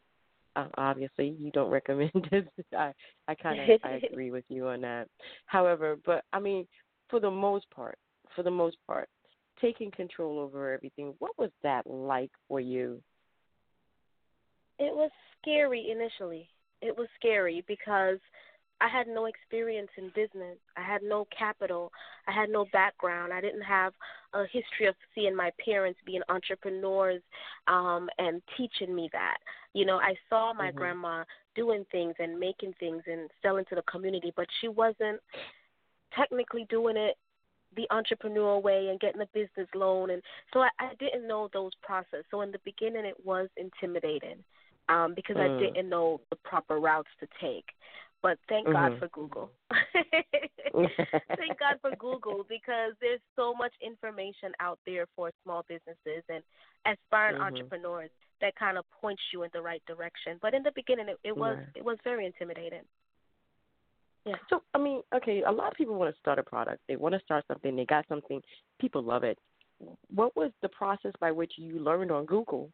Uh, 0.55 0.65
obviously, 0.77 1.35
you 1.39 1.51
don't 1.51 1.69
recommend 1.79 2.11
this. 2.31 2.45
I 2.75 2.91
I 3.27 3.35
kind 3.35 3.59
of 3.59 3.79
I 3.83 3.89
agree 4.11 4.31
with 4.31 4.45
you 4.49 4.67
on 4.67 4.81
that. 4.81 5.07
However, 5.45 5.97
but 6.05 6.23
I 6.33 6.39
mean, 6.39 6.67
for 7.09 7.19
the 7.19 7.31
most 7.31 7.69
part, 7.69 7.97
for 8.35 8.41
the 8.41 8.51
most 8.51 8.77
part, 8.87 9.07
taking 9.61 9.91
control 9.91 10.39
over 10.39 10.73
everything. 10.73 11.13
What 11.19 11.37
was 11.37 11.51
that 11.61 11.85
like 11.85 12.31
for 12.47 12.59
you? 12.59 13.01
It 14.79 14.95
was 14.95 15.11
scary 15.39 15.91
initially. 15.91 16.49
It 16.81 16.97
was 16.97 17.07
scary 17.19 17.63
because 17.67 18.19
I 18.81 18.87
had 18.87 19.07
no 19.07 19.25
experience 19.25 19.89
in 19.97 20.07
business. 20.15 20.57
I 20.77 20.81
had 20.81 21.03
no 21.03 21.27
capital. 21.37 21.91
I 22.27 22.31
had 22.31 22.49
no 22.49 22.65
background. 22.71 23.33
I 23.33 23.41
didn't 23.41 23.61
have 23.61 23.93
a 24.33 24.43
history 24.43 24.87
of 24.87 24.95
seeing 25.13 25.35
my 25.35 25.51
parents 25.63 25.99
being 26.05 26.21
entrepreneurs 26.29 27.21
um 27.67 28.09
and 28.17 28.41
teaching 28.57 28.95
me 28.95 29.09
that. 29.11 29.37
You 29.73 29.85
know, 29.85 29.97
I 29.97 30.15
saw 30.29 30.53
my 30.53 30.69
mm-hmm. 30.69 30.77
grandma 30.77 31.23
doing 31.55 31.85
things 31.91 32.15
and 32.19 32.39
making 32.39 32.73
things 32.79 33.03
and 33.07 33.29
selling 33.41 33.65
to 33.69 33.75
the 33.75 33.81
community, 33.83 34.31
but 34.35 34.47
she 34.61 34.67
wasn't 34.69 35.19
technically 36.15 36.65
doing 36.69 36.95
it 36.95 37.17
the 37.75 37.87
entrepreneurial 37.91 38.63
way 38.63 38.87
and 38.89 38.99
getting 38.99 39.21
a 39.21 39.27
business 39.27 39.67
loan 39.75 40.09
and 40.09 40.23
so 40.51 40.61
I, 40.61 40.69
I 40.79 40.89
didn't 40.99 41.27
know 41.27 41.49
those 41.53 41.71
processes. 41.83 42.25
So 42.31 42.41
in 42.41 42.51
the 42.51 42.59
beginning 42.65 43.05
it 43.05 43.17
was 43.23 43.47
intimidating 43.57 44.43
um 44.89 45.13
because 45.15 45.37
mm. 45.37 45.57
I 45.57 45.59
didn't 45.59 45.89
know 45.89 46.21
the 46.29 46.35
proper 46.37 46.79
routes 46.79 47.09
to 47.19 47.27
take. 47.41 47.65
But 48.21 48.37
thank 48.49 48.67
mm-hmm. 48.67 48.73
God 48.73 48.99
for 48.99 49.07
Google. 49.09 49.51
thank 50.73 51.59
God 51.59 51.79
for 51.81 51.95
Google 51.97 52.45
because 52.49 52.93
there's 52.99 53.21
so 53.35 53.53
much 53.53 53.71
information 53.81 54.51
out 54.59 54.77
there 54.85 55.05
for 55.15 55.31
small 55.43 55.63
businesses 55.69 56.23
and 56.27 56.43
aspiring 56.85 57.35
mm-hmm. 57.35 57.43
entrepreneurs 57.43 58.09
that 58.41 58.55
kind 58.55 58.77
of 58.77 58.85
points 59.01 59.21
you 59.33 59.43
in 59.43 59.49
the 59.53 59.61
right 59.61 59.81
direction. 59.87 60.37
But 60.41 60.53
in 60.53 60.63
the 60.63 60.71
beginning, 60.75 61.07
it, 61.09 61.17
it 61.23 61.35
was 61.35 61.57
right. 61.57 61.67
it 61.75 61.83
was 61.83 61.97
very 62.03 62.25
intimidating. 62.25 62.81
Yeah. 64.25 64.35
So 64.49 64.63
I 64.73 64.79
mean, 64.79 65.01
okay, 65.15 65.43
a 65.43 65.51
lot 65.51 65.71
of 65.71 65.77
people 65.77 65.95
want 65.95 66.13
to 66.13 66.19
start 66.19 66.39
a 66.39 66.43
product. 66.43 66.81
They 66.87 66.97
want 66.97 67.15
to 67.15 67.21
start 67.21 67.45
something. 67.47 67.75
They 67.75 67.85
got 67.85 68.05
something. 68.09 68.41
People 68.81 69.01
love 69.01 69.23
it. 69.23 69.37
What 70.13 70.35
was 70.35 70.51
the 70.61 70.69
process 70.69 71.13
by 71.21 71.31
which 71.31 71.53
you 71.55 71.79
learned 71.79 72.11
on 72.11 72.25
Google 72.25 72.69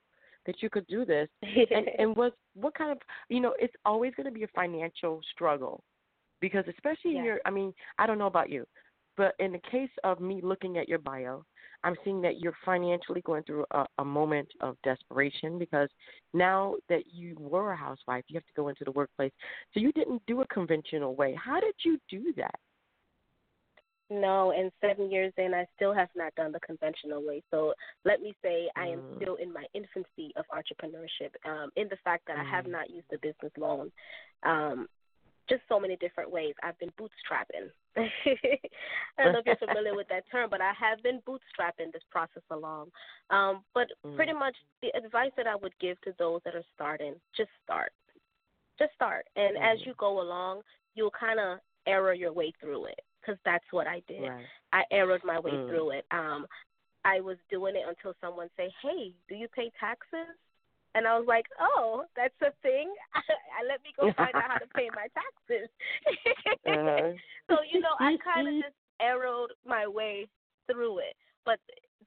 that 0.45 0.61
you 0.61 0.69
could 0.69 0.87
do 0.87 1.05
this. 1.05 1.27
And 1.71 1.87
and 1.97 2.15
was 2.15 2.31
what 2.53 2.75
kind 2.75 2.91
of 2.91 2.97
you 3.29 3.39
know 3.39 3.53
it's 3.59 3.73
always 3.85 4.13
going 4.15 4.25
to 4.25 4.31
be 4.31 4.43
a 4.43 4.47
financial 4.55 5.21
struggle 5.33 5.83
because 6.41 6.65
especially 6.67 7.13
yeah. 7.13 7.19
in 7.19 7.25
your 7.25 7.39
i 7.45 7.49
mean 7.49 7.73
i 7.97 8.05
don't 8.05 8.17
know 8.17 8.27
about 8.27 8.49
you 8.49 8.65
but 9.17 9.33
in 9.39 9.51
the 9.51 9.61
case 9.71 9.89
of 10.03 10.19
me 10.19 10.41
looking 10.43 10.77
at 10.77 10.87
your 10.87 10.99
bio 10.99 11.43
i'm 11.83 11.95
seeing 12.03 12.21
that 12.21 12.39
you're 12.39 12.55
financially 12.63 13.21
going 13.21 13.43
through 13.43 13.65
a, 13.71 13.85
a 13.99 14.05
moment 14.05 14.47
of 14.61 14.77
desperation 14.83 15.57
because 15.57 15.89
now 16.33 16.75
that 16.89 17.03
you 17.11 17.35
were 17.39 17.71
a 17.71 17.77
housewife 17.77 18.23
you 18.27 18.35
have 18.35 18.45
to 18.45 18.53
go 18.55 18.67
into 18.67 18.83
the 18.83 18.91
workplace. 18.91 19.31
So 19.73 19.79
you 19.79 19.91
didn't 19.91 20.21
do 20.27 20.41
a 20.41 20.47
conventional 20.47 21.15
way. 21.15 21.35
How 21.35 21.59
did 21.59 21.75
you 21.83 21.99
do 22.09 22.33
that 22.37 22.55
no, 24.09 24.51
and 24.51 24.71
seven 24.81 25.09
years 25.11 25.33
in, 25.37 25.53
I 25.53 25.65
still 25.75 25.93
have 25.93 26.09
not 26.15 26.35
done 26.35 26.51
the 26.51 26.59
conventional 26.59 27.25
way. 27.25 27.41
So 27.49 27.73
let 28.03 28.21
me 28.21 28.35
say 28.43 28.69
I 28.75 28.87
am 28.87 28.99
mm. 28.99 29.15
still 29.17 29.35
in 29.35 29.51
my 29.51 29.65
infancy 29.73 30.31
of 30.35 30.45
entrepreneurship. 30.53 31.31
Um, 31.45 31.71
in 31.75 31.87
the 31.89 31.97
fact 32.03 32.23
that 32.27 32.37
mm. 32.37 32.41
I 32.41 32.55
have 32.55 32.65
mm. 32.65 32.71
not 32.71 32.89
used 32.89 33.07
a 33.13 33.17
business 33.17 33.51
loan, 33.57 33.91
um, 34.43 34.87
just 35.49 35.61
so 35.67 35.79
many 35.79 35.95
different 35.97 36.31
ways. 36.31 36.53
I've 36.61 36.77
been 36.77 36.91
bootstrapping. 36.99 37.69
I 37.97 39.23
don't 39.23 39.33
know 39.33 39.39
if 39.39 39.45
you're 39.45 39.55
familiar 39.57 39.95
with 39.95 40.07
that 40.09 40.23
term, 40.31 40.49
but 40.49 40.61
I 40.61 40.71
have 40.79 41.01
been 41.01 41.19
bootstrapping 41.27 41.91
this 41.91 42.03
process 42.11 42.43
along. 42.51 42.89
Um, 43.31 43.63
but 43.73 43.87
mm. 44.05 44.15
pretty 44.15 44.33
much 44.33 44.55
the 44.83 44.89
advice 44.95 45.31
that 45.37 45.47
I 45.47 45.55
would 45.55 45.73
give 45.81 45.99
to 46.01 46.13
those 46.19 46.41
that 46.45 46.53
are 46.53 46.63
starting, 46.75 47.15
just 47.35 47.49
start. 47.63 47.91
Just 48.77 48.93
start. 48.93 49.25
And 49.35 49.57
as 49.57 49.79
mm. 49.79 49.87
you 49.87 49.93
go 49.97 50.21
along, 50.21 50.61
you'll 50.93 51.11
kind 51.11 51.39
of 51.39 51.57
error 51.87 52.13
your 52.13 52.33
way 52.33 52.53
through 52.61 52.85
it 52.85 52.99
because 53.25 53.39
that's 53.45 53.65
what 53.71 53.87
I 53.87 54.01
did. 54.07 54.29
Right. 54.29 54.45
I 54.73 54.83
errored 54.91 55.21
my 55.23 55.39
way 55.39 55.51
mm. 55.51 55.67
through 55.67 55.91
it. 55.91 56.05
Um, 56.11 56.45
I 57.03 57.21
was 57.21 57.37
doing 57.49 57.75
it 57.75 57.83
until 57.87 58.13
someone 58.21 58.49
say, 58.57 58.71
"Hey, 58.81 59.13
do 59.29 59.35
you 59.35 59.47
pay 59.47 59.71
taxes?" 59.79 60.35
And 60.93 61.07
I 61.07 61.17
was 61.17 61.27
like, 61.27 61.45
"Oh, 61.59 62.05
that's 62.15 62.35
a 62.41 62.51
thing. 62.61 62.93
I 63.15 63.65
let 63.67 63.81
me 63.83 63.93
go 63.97 64.11
find 64.13 64.35
out 64.35 64.49
how 64.49 64.57
to 64.57 64.67
pay 64.75 64.89
my 64.95 65.07
taxes." 65.13 65.69
uh-huh. 66.67 67.13
So 67.47 67.57
you 67.71 67.79
know, 67.79 67.93
I 67.99 68.17
kind 68.23 68.47
of 68.47 68.63
just 68.63 68.75
arrowed 68.99 69.51
my 69.67 69.85
way 69.85 70.27
through 70.65 70.97
it. 70.97 71.15
But 71.45 71.59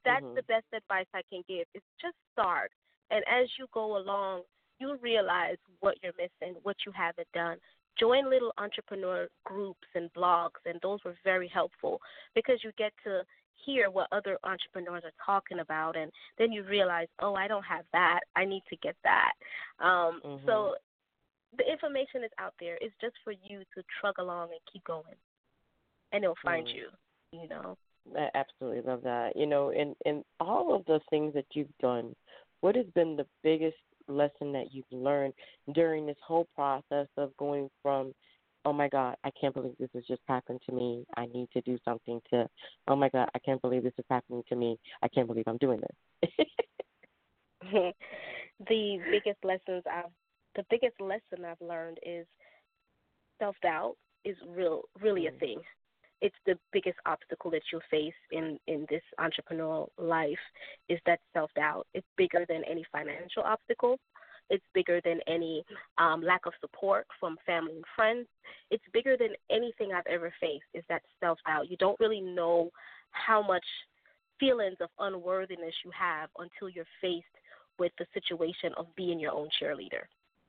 that's 0.04 0.24
mm-hmm. 0.24 0.34
the 0.34 0.42
best 0.42 0.66
advice 0.74 1.06
I 1.14 1.22
can 1.30 1.42
give: 1.48 1.66
is 1.74 1.82
just 2.00 2.16
start, 2.32 2.72
and 3.10 3.22
as 3.30 3.46
you 3.56 3.66
go 3.72 3.98
along, 3.98 4.42
you 4.80 4.98
realize 5.00 5.58
what 5.78 5.96
you're 6.02 6.12
missing, 6.18 6.56
what 6.64 6.76
you 6.84 6.92
haven't 6.92 7.28
done 7.32 7.58
join 7.98 8.30
little 8.30 8.52
entrepreneur 8.58 9.28
groups 9.44 9.86
and 9.94 10.10
blogs, 10.14 10.60
and 10.66 10.78
those 10.82 11.00
were 11.04 11.14
very 11.24 11.48
helpful 11.48 12.00
because 12.34 12.60
you 12.62 12.70
get 12.78 12.92
to 13.04 13.22
hear 13.64 13.90
what 13.90 14.08
other 14.12 14.38
entrepreneurs 14.44 15.02
are 15.04 15.12
talking 15.24 15.58
about, 15.60 15.96
and 15.96 16.10
then 16.38 16.52
you 16.52 16.62
realize, 16.64 17.08
oh, 17.20 17.34
I 17.34 17.48
don't 17.48 17.64
have 17.64 17.84
that. 17.92 18.20
I 18.36 18.44
need 18.44 18.62
to 18.70 18.76
get 18.76 18.96
that. 19.04 19.32
Um, 19.80 20.20
mm-hmm. 20.24 20.46
So 20.46 20.74
the 21.56 21.70
information 21.70 22.24
is 22.24 22.30
out 22.38 22.54
there. 22.60 22.78
It's 22.80 22.94
just 23.00 23.14
for 23.24 23.32
you 23.32 23.60
to 23.74 23.82
trug 24.00 24.18
along 24.18 24.50
and 24.50 24.60
keep 24.72 24.84
going, 24.84 25.16
and 26.12 26.24
it'll 26.24 26.36
find 26.42 26.66
mm. 26.66 26.74
you. 26.74 26.88
You 27.32 27.48
know. 27.48 27.76
I 28.16 28.28
absolutely 28.34 28.80
love 28.90 29.02
that. 29.02 29.36
You 29.36 29.46
know, 29.46 29.70
in 29.70 29.94
in 30.06 30.24
all 30.40 30.74
of 30.74 30.84
the 30.86 31.00
things 31.10 31.34
that 31.34 31.46
you've 31.52 31.76
done, 31.80 32.14
what 32.60 32.76
has 32.76 32.86
been 32.94 33.16
the 33.16 33.26
biggest 33.42 33.76
lesson 34.08 34.52
that 34.52 34.66
you've 34.72 34.84
learned 34.90 35.34
during 35.74 36.06
this 36.06 36.16
whole 36.26 36.46
process 36.54 37.06
of 37.16 37.36
going 37.36 37.68
from 37.82 38.12
oh 38.64 38.72
my 38.72 38.88
god 38.88 39.16
i 39.24 39.30
can't 39.40 39.54
believe 39.54 39.74
this 39.78 39.90
has 39.94 40.04
just 40.06 40.22
happened 40.26 40.60
to 40.68 40.74
me. 40.74 41.04
I 41.16 41.26
need 41.26 41.48
to 41.52 41.60
do 41.62 41.78
something 41.84 42.20
to 42.30 42.48
oh 42.88 42.96
my 42.96 43.08
god 43.08 43.28
i 43.34 43.38
can't 43.38 43.62
believe 43.62 43.82
this 43.82 43.92
is 43.98 44.04
happening 44.10 44.42
to 44.48 44.56
me. 44.56 44.78
I 45.02 45.08
can't 45.08 45.26
believe 45.26 45.44
i'm 45.46 45.58
doing 45.58 45.80
this. 45.80 46.46
The 48.66 48.98
biggest 49.12 49.38
lessons 49.44 49.84
i've 49.86 50.10
the 50.56 50.64
biggest 50.70 51.00
lesson 51.00 51.44
i've 51.44 51.60
learned 51.60 51.98
is 52.04 52.26
self 53.38 53.54
doubt 53.62 53.94
is 54.24 54.36
real 54.48 54.82
really 55.00 55.28
a 55.28 55.30
thing 55.32 55.60
it's 56.20 56.36
the 56.46 56.58
biggest 56.72 56.98
obstacle 57.06 57.50
that 57.52 57.62
you'll 57.70 57.80
face 57.90 58.14
in 58.32 58.58
in 58.66 58.86
this 58.90 59.02
entrepreneurial 59.20 59.88
life 59.98 60.38
is 60.88 60.98
that 61.06 61.20
self 61.32 61.50
doubt. 61.54 61.86
It's 61.94 62.06
bigger 62.16 62.44
than 62.48 62.62
any 62.68 62.84
financial 62.92 63.42
obstacle. 63.42 63.98
It's 64.50 64.64
bigger 64.72 65.00
than 65.04 65.20
any 65.26 65.62
um, 65.98 66.22
lack 66.22 66.46
of 66.46 66.54
support 66.60 67.06
from 67.20 67.36
family 67.44 67.74
and 67.74 67.84
friends. 67.94 68.26
It's 68.70 68.84
bigger 68.92 69.16
than 69.16 69.34
anything 69.50 69.92
I've 69.92 70.06
ever 70.06 70.32
faced. 70.40 70.64
Is 70.74 70.84
that 70.88 71.02
self 71.20 71.38
doubt? 71.46 71.70
You 71.70 71.76
don't 71.76 72.00
really 72.00 72.20
know 72.20 72.70
how 73.10 73.46
much 73.46 73.64
feelings 74.40 74.76
of 74.80 74.88
unworthiness 74.98 75.74
you 75.84 75.90
have 75.98 76.30
until 76.38 76.68
you're 76.68 76.84
faced 77.00 77.26
with 77.78 77.92
the 77.98 78.06
situation 78.14 78.72
of 78.76 78.86
being 78.96 79.20
your 79.20 79.32
own 79.32 79.48
cheerleader 79.60 80.06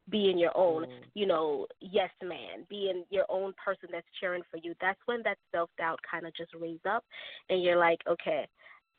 being 0.09 0.37
your 0.37 0.55
own, 0.55 0.83
mm. 0.83 0.89
you 1.13 1.25
know, 1.25 1.67
yes 1.79 2.09
man, 2.23 2.65
being 2.69 3.03
your 3.09 3.25
own 3.29 3.53
person 3.63 3.89
that's 3.91 4.07
cheering 4.19 4.43
for 4.49 4.57
you. 4.57 4.73
That's 4.81 4.99
when 5.05 5.21
that 5.23 5.37
self 5.53 5.69
doubt 5.77 5.99
kind 6.09 6.25
of 6.25 6.35
just 6.35 6.53
raises 6.53 6.81
up, 6.89 7.03
and 7.49 7.63
you're 7.63 7.77
like, 7.77 7.99
okay, 8.07 8.47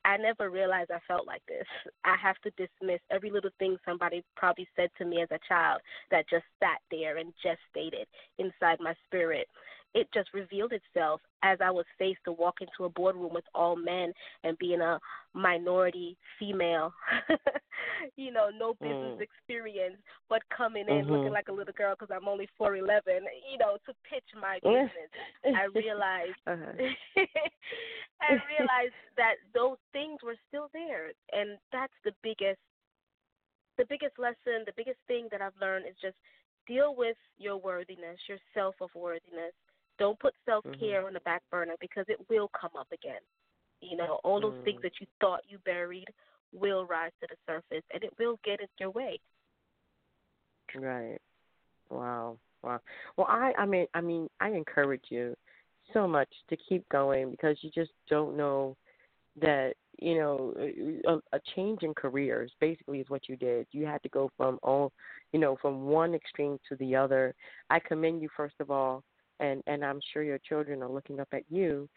I 0.05 0.17
never 0.17 0.51
realized 0.51 0.91
I 0.91 1.01
felt 1.07 1.27
like 1.27 1.43
this. 1.47 1.67
I 2.05 2.17
have 2.23 2.37
to 2.43 2.51
dismiss 2.51 3.01
every 3.11 3.31
little 3.31 3.51
thing 3.59 3.77
somebody 3.85 4.25
probably 4.37 4.69
said 4.77 4.91
to 4.99 5.05
me 5.05 5.23
as 5.23 5.29
a 5.31 5.39
child 5.49 5.81
that 6.11 6.29
just 6.29 6.45
sat 6.59 6.79
there 6.91 7.19
and 7.19 7.33
just 7.43 7.59
gestated 7.75 8.07
inside 8.39 8.79
my 8.81 8.95
spirit 9.07 9.47
it 9.95 10.09
just 10.15 10.29
revealed 10.33 10.73
itself 10.73 11.21
as 11.43 11.59
I 11.61 11.71
was 11.71 11.85
faced 11.99 12.21
to 12.25 12.33
walk 12.33 12.57
into 12.61 12.85
a 12.85 12.91
boardroom 12.91 13.33
with 13.33 13.45
all 13.55 13.77
men 13.77 14.13
and 14.45 14.59
being 14.59 14.81
a 14.81 15.01
minority 15.35 16.17
female, 16.39 16.93
you 18.17 18.33
know, 18.33 18.51
no 18.57 18.75
business 18.75 19.19
mm. 19.19 19.23
experience, 19.23 19.97
but 20.29 20.43
coming 20.57 20.85
in 20.89 21.05
mm-hmm. 21.05 21.13
looking 21.13 21.33
like 21.33 21.49
a 21.49 21.53
little 21.53 21.75
girl 21.77 21.95
because 21.99 22.15
I'm 22.15 22.29
only 22.29 22.49
4'11, 22.61 23.01
you 23.51 23.59
know, 23.59 23.79
to 23.87 23.93
pitch 24.09 24.25
my 24.41 24.59
business. 24.63 25.11
I 25.45 25.67
realized, 25.75 26.39
uh-huh. 26.47 26.73
I 28.21 28.33
realized 28.59 28.99
that 29.17 29.35
those 29.55 29.79
things 29.93 30.21
were 30.23 30.37
still 30.49 30.69
there, 30.73 31.11
and 31.33 31.59
that's 31.73 31.95
the 32.05 32.13
biggest, 32.23 32.61
the 33.79 33.87
biggest 33.89 34.19
lesson, 34.19 34.67
the 34.67 34.77
biggest 34.77 34.99
thing 35.09 35.29
that 35.33 35.41
I've 35.41 35.57
learned 35.61 35.87
is 35.87 35.97
just 36.01 36.17
deal 36.67 36.95
with 36.97 37.17
your 37.39 37.57
worthiness, 37.57 38.19
your 38.29 38.39
self 38.55 38.75
of 38.81 38.91
worthiness, 38.95 39.55
don't 40.01 40.19
put 40.19 40.35
self 40.47 40.65
care 40.81 40.99
mm-hmm. 40.99 41.09
on 41.09 41.13
the 41.13 41.21
back 41.21 41.43
burner 41.51 41.75
because 41.81 42.07
it 42.09 42.19
will 42.29 42.51
come 42.59 42.71
up 42.77 42.89
again. 42.93 43.21
You 43.81 43.97
know, 43.97 44.19
all 44.25 44.41
those 44.41 44.55
mm. 44.55 44.65
things 44.65 44.81
that 44.83 44.93
you 45.01 45.07
thought 45.21 45.41
you 45.49 45.59
buried 45.65 46.09
will 46.53 46.87
rise 46.87 47.13
to 47.21 47.29
the 47.31 47.37
surface 47.47 47.85
and 47.95 48.03
it 48.03 48.13
will 48.19 48.39
get 48.45 48.61
in 48.61 48.67
your 48.79 48.91
way. 48.91 49.21
Right. 50.75 51.19
Wow. 51.89 52.39
Wow. 52.63 52.81
Well, 53.17 53.27
I 53.29 53.53
I 53.57 53.67
mean 53.67 53.87
I 53.95 54.01
mean 54.01 54.29
I 54.41 54.51
encourage 54.51 55.05
you 55.09 55.37
so 55.93 56.07
much 56.07 56.29
to 56.49 56.57
keep 56.69 56.89
going 56.89 57.31
because 57.31 57.57
you 57.63 57.71
just 57.75 57.93
don't 58.09 58.37
know 58.37 58.77
that 59.41 59.75
you 59.99 60.17
know 60.17 60.55
a, 61.07 61.37
a 61.37 61.41
change 61.55 61.83
in 61.83 61.95
careers 61.95 62.51
basically 62.61 63.01
is 63.01 63.09
what 63.09 63.29
you 63.29 63.37
did. 63.37 63.67
You 63.73 63.87
had 63.87 64.03
to 64.03 64.09
go 64.11 64.31
from 64.37 64.59
all 64.63 64.93
you 65.33 65.41
know 65.41 65.57
from 65.61 65.87
one 65.87 66.15
extreme 66.15 66.59
to 66.69 66.77
the 66.77 66.97
other. 66.97 67.35
I 67.71 67.79
commend 67.81 68.21
you 68.21 68.29
first 68.37 68.57
of 68.61 68.71
all, 68.71 69.03
and 69.41 69.63
and 69.67 69.85
I'm 69.85 70.01
sure 70.13 70.23
your 70.23 70.39
children 70.39 70.83
are 70.83 70.91
looking 70.91 71.21
up 71.21 71.29
at 71.33 71.43
you, 71.51 71.89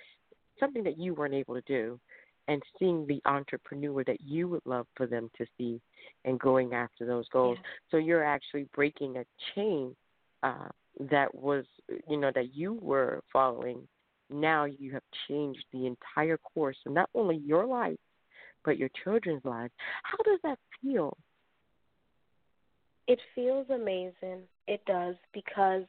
something 0.59 0.83
that 0.83 0.97
you 0.97 1.13
weren't 1.13 1.33
able 1.33 1.55
to 1.55 1.61
do, 1.61 1.99
and 2.47 2.61
seeing 2.79 3.05
the 3.07 3.21
entrepreneur 3.25 4.03
that 4.05 4.21
you 4.21 4.47
would 4.47 4.65
love 4.65 4.87
for 4.95 5.05
them 5.05 5.29
to 5.37 5.45
see, 5.57 5.81
and 6.25 6.39
going 6.39 6.73
after 6.73 7.05
those 7.05 7.27
goals. 7.29 7.57
Yeah. 7.61 7.69
So 7.91 7.97
you're 7.97 8.23
actually 8.23 8.67
breaking 8.73 9.17
a 9.17 9.25
chain 9.53 9.95
uh, 10.41 10.69
that 10.99 11.33
was 11.33 11.65
you 12.07 12.17
know 12.17 12.31
that 12.35 12.55
you 12.55 12.73
were 12.81 13.21
following 13.31 13.87
now 14.29 14.65
you 14.65 14.91
have 14.91 15.03
changed 15.27 15.63
the 15.71 15.85
entire 15.85 16.37
course 16.37 16.77
of 16.85 16.93
not 16.93 17.09
only 17.13 17.37
your 17.37 17.65
life 17.65 17.97
but 18.63 18.77
your 18.77 18.89
children's 19.03 19.43
lives 19.43 19.73
how 20.03 20.17
does 20.23 20.39
that 20.43 20.59
feel 20.81 21.17
it 23.07 23.19
feels 23.33 23.67
amazing 23.69 24.41
it 24.67 24.83
does 24.85 25.15
because 25.33 25.83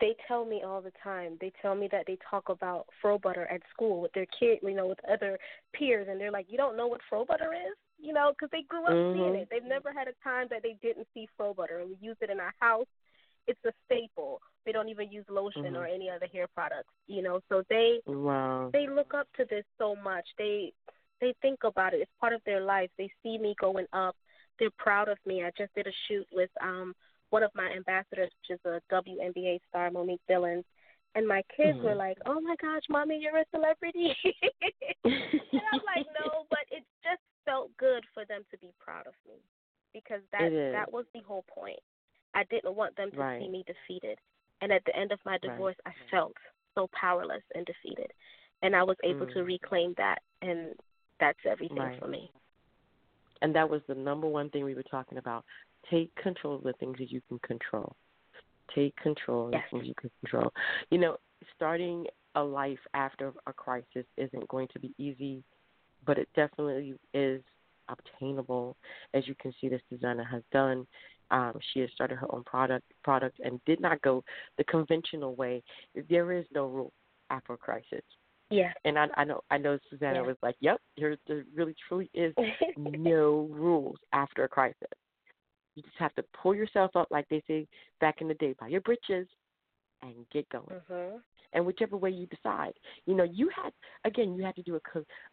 they 0.00 0.14
tell 0.26 0.44
me 0.44 0.62
all 0.64 0.80
the 0.80 0.92
time 1.02 1.36
they 1.40 1.52
tell 1.62 1.74
me 1.74 1.88
that 1.90 2.04
they 2.06 2.18
talk 2.30 2.48
about 2.48 2.86
fro 3.00 3.18
butter 3.18 3.46
at 3.50 3.60
school 3.72 4.00
with 4.00 4.12
their 4.12 4.26
kid 4.38 4.58
you 4.62 4.74
know 4.74 4.86
with 4.86 4.98
other 5.10 5.38
peers 5.74 6.06
and 6.10 6.20
they're 6.20 6.30
like 6.30 6.46
you 6.48 6.56
don't 6.56 6.76
know 6.76 6.86
what 6.86 7.00
fro 7.08 7.24
butter 7.24 7.52
is 7.52 7.76
you 7.98 8.12
know 8.12 8.32
because 8.32 8.50
they 8.52 8.62
grew 8.68 8.84
up 8.84 8.90
mm-hmm. 8.90 9.18
seeing 9.18 9.34
it 9.34 9.48
they've 9.50 9.64
never 9.64 9.92
had 9.92 10.08
a 10.08 10.24
time 10.24 10.46
that 10.50 10.62
they 10.62 10.76
didn't 10.82 11.06
see 11.14 11.28
fro 11.36 11.54
butter 11.54 11.82
we 11.86 11.96
use 12.00 12.16
it 12.20 12.30
in 12.30 12.40
our 12.40 12.54
house 12.60 12.86
it's 13.46 13.64
a 13.64 13.72
staple. 13.84 14.40
They 14.64 14.72
don't 14.72 14.88
even 14.88 15.10
use 15.10 15.24
lotion 15.28 15.62
mm-hmm. 15.62 15.76
or 15.76 15.86
any 15.86 16.10
other 16.10 16.26
hair 16.32 16.46
products, 16.52 16.92
you 17.06 17.22
know. 17.22 17.40
So 17.48 17.62
they 17.70 18.00
wow. 18.06 18.70
they 18.72 18.86
look 18.88 19.14
up 19.14 19.28
to 19.36 19.44
this 19.48 19.64
so 19.78 19.94
much. 19.94 20.24
They 20.38 20.72
they 21.20 21.34
think 21.40 21.60
about 21.64 21.94
it. 21.94 21.98
It's 21.98 22.10
part 22.20 22.32
of 22.32 22.40
their 22.44 22.60
life. 22.60 22.90
They 22.98 23.10
see 23.22 23.38
me 23.38 23.54
going 23.60 23.86
up. 23.92 24.16
They're 24.58 24.70
proud 24.76 25.08
of 25.08 25.18
me. 25.24 25.44
I 25.44 25.50
just 25.56 25.74
did 25.74 25.86
a 25.86 25.92
shoot 26.08 26.26
with 26.32 26.50
um 26.62 26.94
one 27.30 27.42
of 27.42 27.50
my 27.54 27.70
ambassadors, 27.70 28.30
which 28.40 28.58
is 28.58 28.60
a 28.64 28.80
WNBA 28.92 29.60
star, 29.68 29.90
Monique 29.90 30.20
Billings. 30.28 30.64
And 31.14 31.26
my 31.26 31.42
kids 31.56 31.78
mm-hmm. 31.78 31.86
were 31.86 31.94
like, 31.94 32.18
"Oh 32.26 32.40
my 32.40 32.54
gosh, 32.60 32.82
mommy, 32.90 33.18
you're 33.20 33.38
a 33.38 33.44
celebrity!" 33.50 34.14
and 35.04 35.64
I'm 35.72 35.80
like, 35.96 36.06
"No," 36.20 36.44
but 36.50 36.60
it 36.70 36.84
just 37.02 37.22
felt 37.46 37.70
good 37.78 38.04
for 38.12 38.26
them 38.26 38.42
to 38.50 38.58
be 38.58 38.70
proud 38.78 39.06
of 39.06 39.14
me 39.26 39.40
because 39.94 40.20
that 40.32 40.50
that 40.72 40.92
was 40.92 41.06
the 41.14 41.20
whole 41.26 41.44
point. 41.48 41.78
I 42.34 42.44
didn't 42.50 42.76
want 42.76 42.94
them 42.96 43.10
to 43.12 43.16
right. 43.16 43.40
see 43.40 43.48
me 43.48 43.64
defeated. 43.66 44.18
And 44.60 44.70
at 44.70 44.82
the 44.84 44.94
end 44.94 45.10
of 45.10 45.18
my 45.24 45.38
divorce, 45.38 45.76
right. 45.86 45.94
I 45.94 46.10
felt 46.14 46.34
so 46.74 46.88
powerless 46.98 47.42
and 47.54 47.66
defeated. 47.66 48.12
And 48.62 48.76
I 48.76 48.82
was 48.82 48.96
able 49.04 49.26
mm. 49.26 49.32
to 49.34 49.42
reclaim 49.42 49.94
that, 49.96 50.18
and 50.42 50.74
that's 51.18 51.38
everything 51.48 51.78
right. 51.78 51.98
for 51.98 52.08
me. 52.08 52.30
And 53.42 53.54
that 53.54 53.68
was 53.68 53.80
the 53.88 53.94
number 53.94 54.26
one 54.26 54.50
thing 54.50 54.64
we 54.64 54.74
were 54.74 54.82
talking 54.82 55.18
about. 55.18 55.44
Take 55.90 56.14
control 56.16 56.56
of 56.56 56.62
the 56.62 56.72
things 56.74 56.96
that 56.98 57.10
you 57.10 57.20
can 57.28 57.38
control. 57.40 57.94
Take 58.74 58.96
control 58.96 59.48
of 59.48 59.52
yes. 59.54 59.62
the 59.70 59.78
things 59.78 59.88
you 59.88 59.94
can 60.00 60.10
control. 60.20 60.52
You 60.90 60.98
know, 60.98 61.16
starting 61.54 62.06
a 62.34 62.42
life 62.42 62.78
after 62.94 63.32
a 63.46 63.52
crisis 63.52 64.04
isn't 64.16 64.48
going 64.48 64.68
to 64.72 64.78
be 64.78 64.92
easy, 64.98 65.42
but 66.04 66.18
it 66.18 66.28
definitely 66.34 66.94
is 67.14 67.42
obtainable, 67.88 68.76
as 69.14 69.26
you 69.26 69.34
can 69.40 69.52
see 69.60 69.68
this 69.68 69.80
designer 69.90 70.24
has 70.24 70.42
done. 70.52 70.86
Um, 71.30 71.54
she 71.72 71.80
has 71.80 71.90
started 71.94 72.16
her 72.16 72.32
own 72.32 72.44
product 72.44 72.84
product 73.02 73.40
and 73.42 73.60
did 73.64 73.80
not 73.80 74.00
go 74.02 74.22
the 74.58 74.64
conventional 74.64 75.34
way. 75.34 75.62
There 76.08 76.32
is 76.32 76.44
no 76.54 76.66
rule 76.66 76.92
after 77.30 77.54
a 77.54 77.56
crisis. 77.56 78.02
Yeah. 78.50 78.72
And 78.84 78.96
I, 78.98 79.06
I 79.16 79.24
know 79.24 79.40
I 79.50 79.58
know 79.58 79.78
Susana 79.90 80.20
yeah. 80.20 80.20
was 80.20 80.36
like, 80.42 80.54
"Yep, 80.60 80.80
there, 80.96 81.16
there 81.26 81.44
really 81.54 81.74
truly 81.88 82.10
is 82.14 82.32
no 82.76 83.48
rules 83.50 83.98
after 84.12 84.44
a 84.44 84.48
crisis. 84.48 84.76
You 85.76 85.82
just 85.82 85.96
have 85.98 86.14
to 86.16 86.24
pull 86.42 86.54
yourself 86.54 86.96
up, 86.96 87.08
like 87.10 87.28
they 87.28 87.42
say 87.46 87.68
back 88.00 88.20
in 88.20 88.28
the 88.28 88.34
day, 88.34 88.54
by 88.58 88.68
your 88.68 88.80
britches, 88.80 89.28
and 90.02 90.14
get 90.32 90.48
going. 90.48 90.66
Mm-hmm 90.90 91.18
and 91.56 91.64
whichever 91.64 91.96
way 91.96 92.10
you 92.10 92.26
decide. 92.26 92.74
You 93.06 93.14
know, 93.14 93.24
you 93.24 93.50
had 93.54 93.72
again, 94.04 94.34
you 94.34 94.44
had 94.44 94.54
to 94.56 94.62
do 94.62 94.76
a 94.76 94.80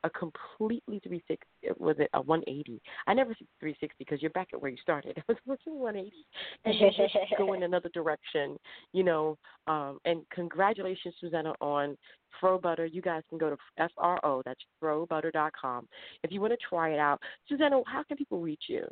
a 0.04 0.10
completely 0.10 1.00
360 1.04 1.46
was 1.78 1.96
it 2.00 2.10
a 2.14 2.22
180? 2.22 2.82
I 3.08 3.14
never 3.14 3.36
said 3.38 3.48
360 3.60 3.96
because 4.00 4.22
you're 4.22 4.32
back 4.32 4.50
at 4.54 4.62
where 4.62 4.72
you 4.72 4.78
started. 4.82 5.18
It 5.24 5.26
was 5.28 5.38
working 5.46 5.80
180, 5.80 6.26
and 6.66 6.76
just 6.96 7.14
go 7.38 7.54
in 7.54 7.64
another 7.64 7.90
direction. 7.90 8.58
You 8.94 9.04
know, 9.04 9.38
um, 9.68 10.00
and 10.06 10.22
congratulations, 10.34 11.16
Susana, 11.20 11.54
on 11.62 11.98
Fro 12.40 12.58
Butter. 12.58 12.86
You 12.86 13.02
guys 13.02 13.24
can 13.30 13.38
go 13.38 13.50
to 13.50 13.58
F 13.78 13.92
R 13.98 14.20
O. 14.24 14.42
That's 14.46 14.60
frobutter.com 14.82 15.88
if 16.24 16.32
you 16.32 16.42
want 16.42 16.54
to 16.54 16.58
try 16.68 16.92
it 16.92 17.00
out. 17.00 17.20
Susana, 17.48 17.82
how 17.86 18.04
can 18.04 18.18
people 18.18 18.40
reach 18.40 18.64
you? 18.68 18.86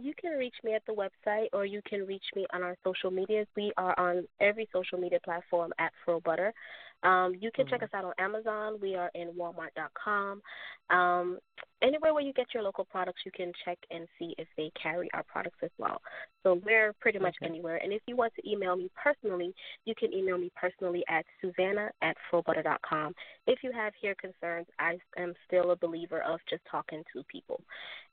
You 0.00 0.14
can 0.18 0.32
reach 0.32 0.54
me 0.64 0.74
at 0.74 0.82
the 0.86 0.94
website 0.94 1.48
or 1.52 1.66
you 1.66 1.82
can 1.86 2.06
reach 2.06 2.24
me 2.34 2.46
on 2.52 2.62
our 2.62 2.76
social 2.82 3.10
medias. 3.10 3.46
We 3.56 3.72
are 3.76 3.98
on 3.98 4.26
every 4.40 4.68
social 4.72 4.98
media 4.98 5.18
platform 5.22 5.72
at 5.78 5.92
Fro 6.04 6.20
Butter. 6.20 6.54
Um, 7.02 7.34
you 7.40 7.50
can 7.54 7.66
mm-hmm. 7.66 7.74
check 7.74 7.82
us 7.82 7.88
out 7.94 8.04
on 8.04 8.12
Amazon. 8.18 8.78
We 8.80 8.94
are 8.94 9.10
in 9.14 9.28
Walmart.com. 9.38 10.42
Um, 10.90 11.38
anywhere 11.82 12.12
where 12.12 12.22
you 12.22 12.32
get 12.32 12.46
your 12.52 12.62
local 12.62 12.84
products, 12.84 13.22
you 13.24 13.32
can 13.32 13.52
check 13.64 13.78
and 13.90 14.06
see 14.18 14.34
if 14.38 14.46
they 14.56 14.70
carry 14.80 15.08
our 15.14 15.22
products 15.24 15.58
as 15.62 15.70
well. 15.78 16.00
So 16.42 16.60
we're 16.64 16.92
pretty 17.00 17.18
much 17.18 17.34
okay. 17.42 17.50
anywhere. 17.50 17.78
And 17.82 17.92
if 17.92 18.02
you 18.06 18.16
want 18.16 18.32
to 18.34 18.48
email 18.48 18.76
me 18.76 18.90
personally, 19.02 19.54
you 19.84 19.94
can 19.94 20.12
email 20.12 20.38
me 20.38 20.50
personally 20.54 21.02
at 21.08 21.24
Susana 21.40 21.90
at 22.02 22.16
FroButter.com. 22.30 23.14
If 23.46 23.60
you 23.62 23.72
have 23.72 23.92
hair 24.00 24.14
concerns, 24.14 24.66
I 24.78 24.98
am 25.18 25.34
still 25.46 25.70
a 25.70 25.76
believer 25.76 26.22
of 26.22 26.40
just 26.48 26.62
talking 26.70 27.02
to 27.14 27.22
people 27.24 27.60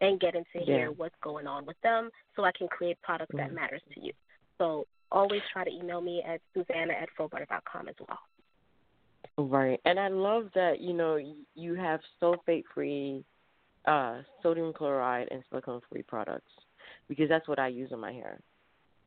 and 0.01 0.19
getting 0.19 0.43
to 0.53 0.59
yeah. 0.59 0.65
hear 0.65 0.91
what's 0.91 1.15
going 1.23 1.47
on 1.47 1.65
with 1.65 1.77
them 1.83 2.09
so 2.35 2.43
I 2.43 2.51
can 2.57 2.67
create 2.67 2.97
products 3.01 3.35
mm-hmm. 3.35 3.49
that 3.49 3.53
matters 3.53 3.81
to 3.93 4.01
you. 4.01 4.13
So 4.57 4.85
always 5.11 5.41
try 5.51 5.63
to 5.63 5.71
email 5.71 6.01
me 6.01 6.23
at 6.27 6.41
Susana 6.53 6.93
at 6.93 7.09
FroButter.com 7.17 7.89
as 7.89 7.95
well. 8.07 8.19
Right, 9.37 9.79
and 9.85 9.99
I 9.99 10.09
love 10.09 10.49
that 10.55 10.81
you 10.81 10.93
know 10.93 11.19
you 11.55 11.73
have 11.75 12.01
sulfate-free, 12.21 13.23
uh, 13.85 14.21
sodium 14.43 14.73
chloride, 14.73 15.27
and 15.31 15.43
silicone-free 15.49 16.03
products 16.03 16.51
because 17.07 17.29
that's 17.29 17.47
what 17.47 17.59
I 17.59 17.67
use 17.67 17.91
in 17.91 17.99
my 17.99 18.11
hair, 18.11 18.39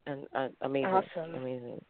and 0.07 0.27
uh, 0.35 0.49
amazing, 0.63 0.87
awesome. 0.87 1.35
amazing. 1.35 1.81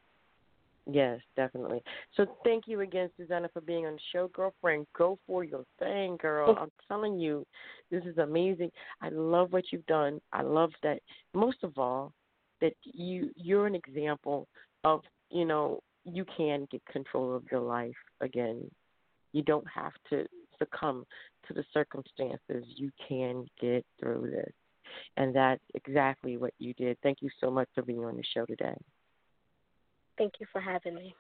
Yes, 0.91 1.21
definitely. 1.37 1.81
So 2.17 2.27
thank 2.43 2.65
you 2.67 2.81
again, 2.81 3.09
Susana, 3.17 3.49
for 3.53 3.61
being 3.61 3.87
on 3.87 3.93
the 3.93 4.01
show, 4.13 4.29
girlfriend. 4.35 4.89
Go 4.97 5.17
for 5.29 5.45
your 5.45 5.65
thing, 5.79 6.17
girl. 6.21 6.57
I'm 6.59 6.73
telling 6.89 7.21
you, 7.21 7.47
this 7.91 8.03
is 8.05 8.19
amazing. 8.19 8.73
I 9.01 9.11
love 9.11 9.53
what 9.53 9.67
you've 9.71 9.87
done. 9.87 10.21
I 10.33 10.43
love 10.43 10.73
that. 10.83 10.99
Most 11.35 11.59
of 11.63 11.79
all, 11.79 12.13
that 12.61 12.75
you 12.85 13.31
you're 13.37 13.67
an 13.67 13.75
example 13.75 14.49
of 14.85 15.03
you 15.31 15.45
know 15.45 15.81
you 16.05 16.25
can 16.37 16.67
get 16.71 16.85
control 16.87 17.35
of 17.35 17.45
your 17.51 17.61
life 17.61 17.93
again. 18.21 18.71
You 19.33 19.43
don't 19.43 19.67
have 19.73 19.93
to 20.11 20.27
succumb 20.59 21.05
to 21.47 21.55
the 21.55 21.65
circumstances. 21.73 22.65
You 22.67 22.91
can 23.09 23.47
get 23.61 23.85
through 24.01 24.31
this. 24.31 24.53
And 25.17 25.35
that's 25.35 25.63
exactly 25.75 26.37
what 26.37 26.53
you 26.59 26.75
did. 26.75 26.99
Thank 27.03 27.19
you 27.23 27.31
so 27.41 27.51
much 27.51 27.69
for 27.75 27.83
being 27.83 28.05
on 28.05 28.17
the 28.17 28.25
show 28.35 28.45
today. 28.45 28.77
Thank 30.19 30.35
you 30.39 30.47
for 30.53 30.61
having 30.61 30.95
me. 30.95 31.15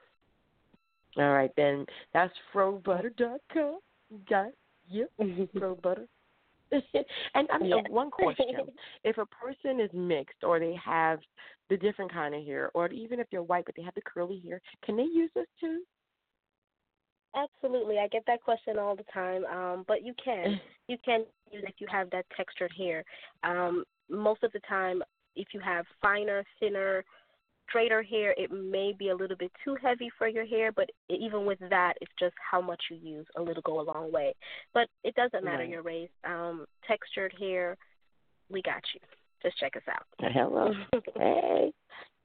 All 1.17 1.33
right, 1.33 1.51
then. 1.57 1.87
That's 2.13 2.33
frobutter.com. 2.55 3.79
Got 4.29 4.53
you. 4.89 5.09
Frobutter. 5.21 6.07
and 7.35 7.49
I 7.53 7.59
mean, 7.59 7.71
yeah. 7.71 7.83
one 7.89 8.11
question: 8.11 8.47
If 9.05 9.19
a 9.19 9.27
person 9.27 9.81
is 9.81 9.91
mixed, 9.93 10.43
or 10.43 10.59
they 10.59 10.77
have 10.85 11.21
the 11.69 11.77
different 11.77 12.13
kind 12.13 12.35
of 12.35 12.45
hair, 12.45 12.71
or 12.75 12.89
even 12.89 13.21
if 13.21 13.27
they're 13.31 13.43
white 13.43 13.65
but 13.67 13.75
they 13.77 13.83
have 13.83 13.95
the 13.95 14.03
curly 14.03 14.43
hair, 14.47 14.61
can 14.85 14.97
they 14.97 15.05
use 15.05 15.31
this 15.35 15.47
too? 15.61 15.83
Absolutely, 17.35 17.99
I 17.99 18.09
get 18.09 18.25
that 18.27 18.43
question 18.43 18.79
all 18.79 18.95
the 18.95 19.05
time. 19.13 19.45
Um, 19.47 19.85
but 19.89 20.05
you 20.05 20.15
can, 20.23 20.61
you 20.89 20.99
can 21.05 21.25
use 21.51 21.65
if 21.67 21.75
you 21.79 21.87
have 21.91 22.11
that 22.11 22.27
textured 22.37 22.73
hair. 22.77 23.05
Um, 23.43 23.85
most 24.11 24.43
of 24.43 24.53
the 24.53 24.61
time, 24.69 25.03
if 25.35 25.49
you 25.55 25.61
have 25.61 25.87
finer, 26.03 26.45
thinner 26.61 27.05
straighter 27.73 28.03
hair, 28.03 28.35
it 28.37 28.51
may 28.53 28.93
be 28.97 29.09
a 29.09 29.17
little 29.17 29.37
bit 29.37 29.51
too 29.65 29.77
heavy 29.83 30.11
for 30.19 30.29
your 30.29 30.45
hair, 30.45 30.73
but 30.73 30.91
even 31.09 31.47
with 31.47 31.59
that, 31.71 31.95
it's 32.01 32.13
just 32.19 32.35
how 32.51 32.61
much 32.61 32.83
you 32.91 32.99
use. 33.03 33.27
A 33.37 33.43
little 33.43 33.63
go 33.63 33.81
a 33.81 33.83
long 33.83 34.13
way. 34.13 34.35
But 34.75 34.89
it 35.05 35.15
doesn't 35.15 35.45
matter 35.45 35.59
right. 35.59 35.69
your 35.69 35.83
race. 35.83 36.11
Um, 36.25 36.67
textured 36.87 37.35
hair, 37.39 37.77
we 38.51 38.61
got 38.63 38.83
you. 38.95 39.01
Just 39.43 39.59
check 39.59 39.77
us 39.77 39.83
out. 39.89 40.07
Hello. 40.19 40.73
hey. 41.17 41.73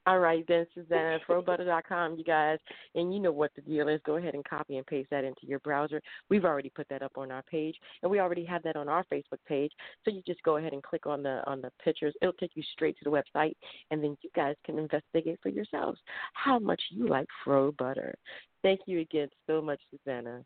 All 0.06 0.20
right, 0.20 0.42
then, 0.48 0.66
Susana, 0.74 1.18
frobutter.com, 1.28 2.16
you 2.16 2.24
guys. 2.24 2.58
And 2.94 3.12
you 3.12 3.20
know 3.20 3.32
what 3.32 3.50
the 3.54 3.60
deal 3.60 3.88
is. 3.88 4.00
Go 4.06 4.16
ahead 4.16 4.34
and 4.34 4.44
copy 4.44 4.78
and 4.78 4.86
paste 4.86 5.10
that 5.10 5.24
into 5.24 5.46
your 5.46 5.58
browser. 5.58 6.00
We've 6.30 6.46
already 6.46 6.70
put 6.70 6.88
that 6.88 7.02
up 7.02 7.12
on 7.18 7.30
our 7.30 7.42
page, 7.42 7.76
and 8.02 8.10
we 8.10 8.18
already 8.18 8.44
have 8.46 8.62
that 8.62 8.76
on 8.76 8.88
our 8.88 9.04
Facebook 9.12 9.38
page. 9.46 9.72
So 10.04 10.10
you 10.10 10.22
just 10.26 10.42
go 10.44 10.56
ahead 10.56 10.72
and 10.72 10.82
click 10.82 11.06
on 11.06 11.22
the 11.22 11.42
on 11.46 11.60
the 11.60 11.70
pictures. 11.84 12.14
It'll 12.22 12.32
take 12.34 12.52
you 12.54 12.62
straight 12.72 12.96
to 12.98 13.04
the 13.04 13.10
website, 13.10 13.54
and 13.90 14.02
then 14.02 14.16
you 14.22 14.30
guys 14.34 14.56
can 14.64 14.78
investigate 14.78 15.38
for 15.42 15.50
yourselves 15.50 16.00
how 16.32 16.58
much 16.58 16.80
you 16.90 17.06
like 17.06 17.28
Fro 17.44 17.72
Butter. 17.72 18.14
Thank 18.62 18.80
you 18.86 19.00
again 19.00 19.28
so 19.46 19.60
much, 19.60 19.80
Susana. 19.90 20.42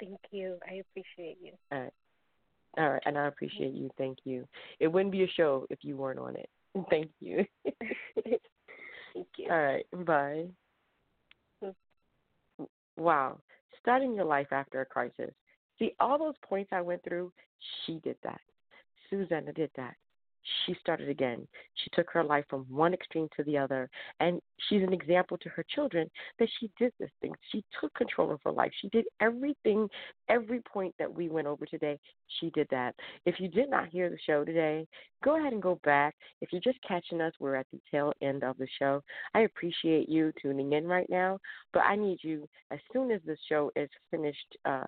Thank 0.00 0.18
you. 0.32 0.56
I 0.68 0.82
appreciate 0.90 1.38
you. 1.40 1.52
All 1.70 1.80
right. 1.80 1.92
All 2.78 2.90
right, 2.90 3.02
and 3.06 3.16
I 3.16 3.26
appreciate 3.26 3.72
you. 3.72 3.88
Thank 3.96 4.18
you. 4.24 4.46
It 4.80 4.88
wouldn't 4.88 5.12
be 5.12 5.22
a 5.22 5.28
show 5.28 5.66
if 5.70 5.78
you 5.82 5.96
weren't 5.96 6.18
on 6.18 6.36
it. 6.36 6.50
Thank 6.90 7.10
you. 7.20 7.44
Thank 8.24 9.28
you. 9.36 9.50
All 9.50 9.62
right. 9.62 9.86
Bye. 10.04 10.46
Wow. 12.96 13.38
Starting 13.80 14.14
your 14.14 14.24
life 14.24 14.48
after 14.50 14.80
a 14.80 14.86
crisis. 14.86 15.32
See, 15.78 15.94
all 16.00 16.18
those 16.18 16.34
points 16.42 16.70
I 16.72 16.80
went 16.80 17.02
through, 17.04 17.32
she 17.84 18.00
did 18.02 18.16
that. 18.24 18.40
Susana 19.10 19.52
did 19.52 19.70
that 19.76 19.94
she 20.64 20.74
started 20.80 21.08
again. 21.08 21.46
She 21.74 21.90
took 21.92 22.10
her 22.10 22.24
life 22.24 22.44
from 22.48 22.66
one 22.68 22.94
extreme 22.94 23.28
to 23.36 23.44
the 23.44 23.58
other, 23.58 23.88
and 24.20 24.40
she's 24.68 24.82
an 24.82 24.92
example 24.92 25.36
to 25.38 25.48
her 25.50 25.64
children 25.74 26.10
that 26.38 26.48
she 26.58 26.70
did 26.78 26.92
this 26.98 27.10
thing. 27.20 27.32
She 27.52 27.64
took 27.80 27.92
control 27.94 28.32
of 28.32 28.40
her 28.44 28.52
life. 28.52 28.72
She 28.80 28.88
did 28.88 29.06
everything, 29.20 29.88
every 30.28 30.60
point 30.60 30.94
that 30.98 31.12
we 31.12 31.28
went 31.28 31.46
over 31.46 31.66
today. 31.66 31.98
She 32.40 32.50
did 32.50 32.68
that. 32.70 32.94
If 33.24 33.40
you 33.40 33.48
did 33.48 33.70
not 33.70 33.88
hear 33.88 34.08
the 34.10 34.18
show 34.26 34.44
today, 34.44 34.86
go 35.22 35.38
ahead 35.38 35.52
and 35.52 35.62
go 35.62 35.80
back. 35.84 36.14
If 36.40 36.52
you're 36.52 36.60
just 36.60 36.78
catching 36.86 37.20
us, 37.20 37.32
we're 37.40 37.56
at 37.56 37.66
the 37.72 37.80
tail 37.90 38.12
end 38.22 38.44
of 38.44 38.56
the 38.58 38.68
show. 38.78 39.02
I 39.34 39.40
appreciate 39.40 40.08
you 40.08 40.32
tuning 40.40 40.72
in 40.72 40.86
right 40.86 41.08
now, 41.08 41.38
but 41.72 41.80
I 41.80 41.96
need 41.96 42.18
you 42.22 42.48
as 42.70 42.78
soon 42.92 43.10
as 43.10 43.20
the 43.26 43.36
show 43.48 43.70
is 43.76 43.90
finished. 44.10 44.56
Uh, 44.64 44.84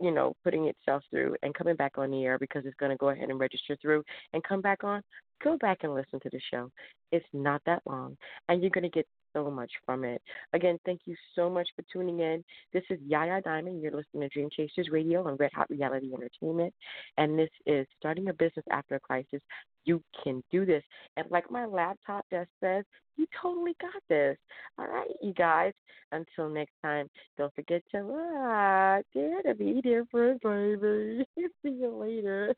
you 0.00 0.10
know, 0.10 0.34
putting 0.44 0.66
itself 0.66 1.02
through 1.10 1.36
and 1.42 1.54
coming 1.54 1.76
back 1.76 1.98
on 1.98 2.10
the 2.10 2.24
air 2.24 2.38
because 2.38 2.64
it's 2.64 2.76
going 2.76 2.90
to 2.90 2.96
go 2.96 3.10
ahead 3.10 3.30
and 3.30 3.38
register 3.38 3.76
through 3.80 4.02
and 4.32 4.42
come 4.44 4.60
back 4.60 4.84
on, 4.84 5.02
go 5.42 5.56
back 5.58 5.78
and 5.82 5.94
listen 5.94 6.20
to 6.20 6.30
the 6.30 6.40
show. 6.50 6.70
It's 7.12 7.26
not 7.32 7.62
that 7.66 7.82
long, 7.86 8.16
and 8.48 8.60
you're 8.62 8.70
going 8.70 8.84
to 8.84 8.90
get 8.90 9.06
so 9.36 9.50
much 9.50 9.70
from 9.84 10.04
it. 10.04 10.22
Again, 10.54 10.78
thank 10.86 11.02
you 11.04 11.14
so 11.34 11.50
much 11.50 11.68
for 11.76 11.84
tuning 11.92 12.20
in. 12.20 12.42
This 12.72 12.84
is 12.88 12.98
Yaya 13.06 13.42
Diamond. 13.42 13.82
You're 13.82 13.92
listening 13.92 14.22
to 14.22 14.28
Dream 14.28 14.48
Chasers 14.56 14.88
Radio 14.90 15.26
on 15.26 15.36
Red 15.36 15.52
Hot 15.54 15.68
Reality 15.68 16.12
Entertainment, 16.14 16.72
and 17.18 17.38
this 17.38 17.50
is 17.66 17.86
Starting 17.98 18.28
a 18.28 18.32
Business 18.32 18.64
After 18.70 18.94
a 18.94 19.00
Crisis. 19.00 19.42
You 19.84 20.02
can 20.24 20.42
do 20.50 20.64
this. 20.64 20.82
And 21.16 21.30
like 21.30 21.50
my 21.50 21.66
laptop 21.66 22.24
just 22.32 22.50
says, 22.60 22.84
you 23.16 23.26
totally 23.40 23.76
got 23.80 24.02
this. 24.08 24.36
All 24.78 24.86
right, 24.86 25.10
you 25.22 25.32
guys. 25.32 25.72
Until 26.12 26.48
next 26.48 26.74
time, 26.82 27.08
don't 27.36 27.54
forget 27.54 27.82
to 27.92 28.02
rock. 28.02 29.04
Dare 29.12 29.42
to 29.42 29.54
be 29.54 29.80
different, 29.82 30.40
baby. 30.42 31.26
See 31.62 31.70
you 31.70 31.94
later. 31.96 32.54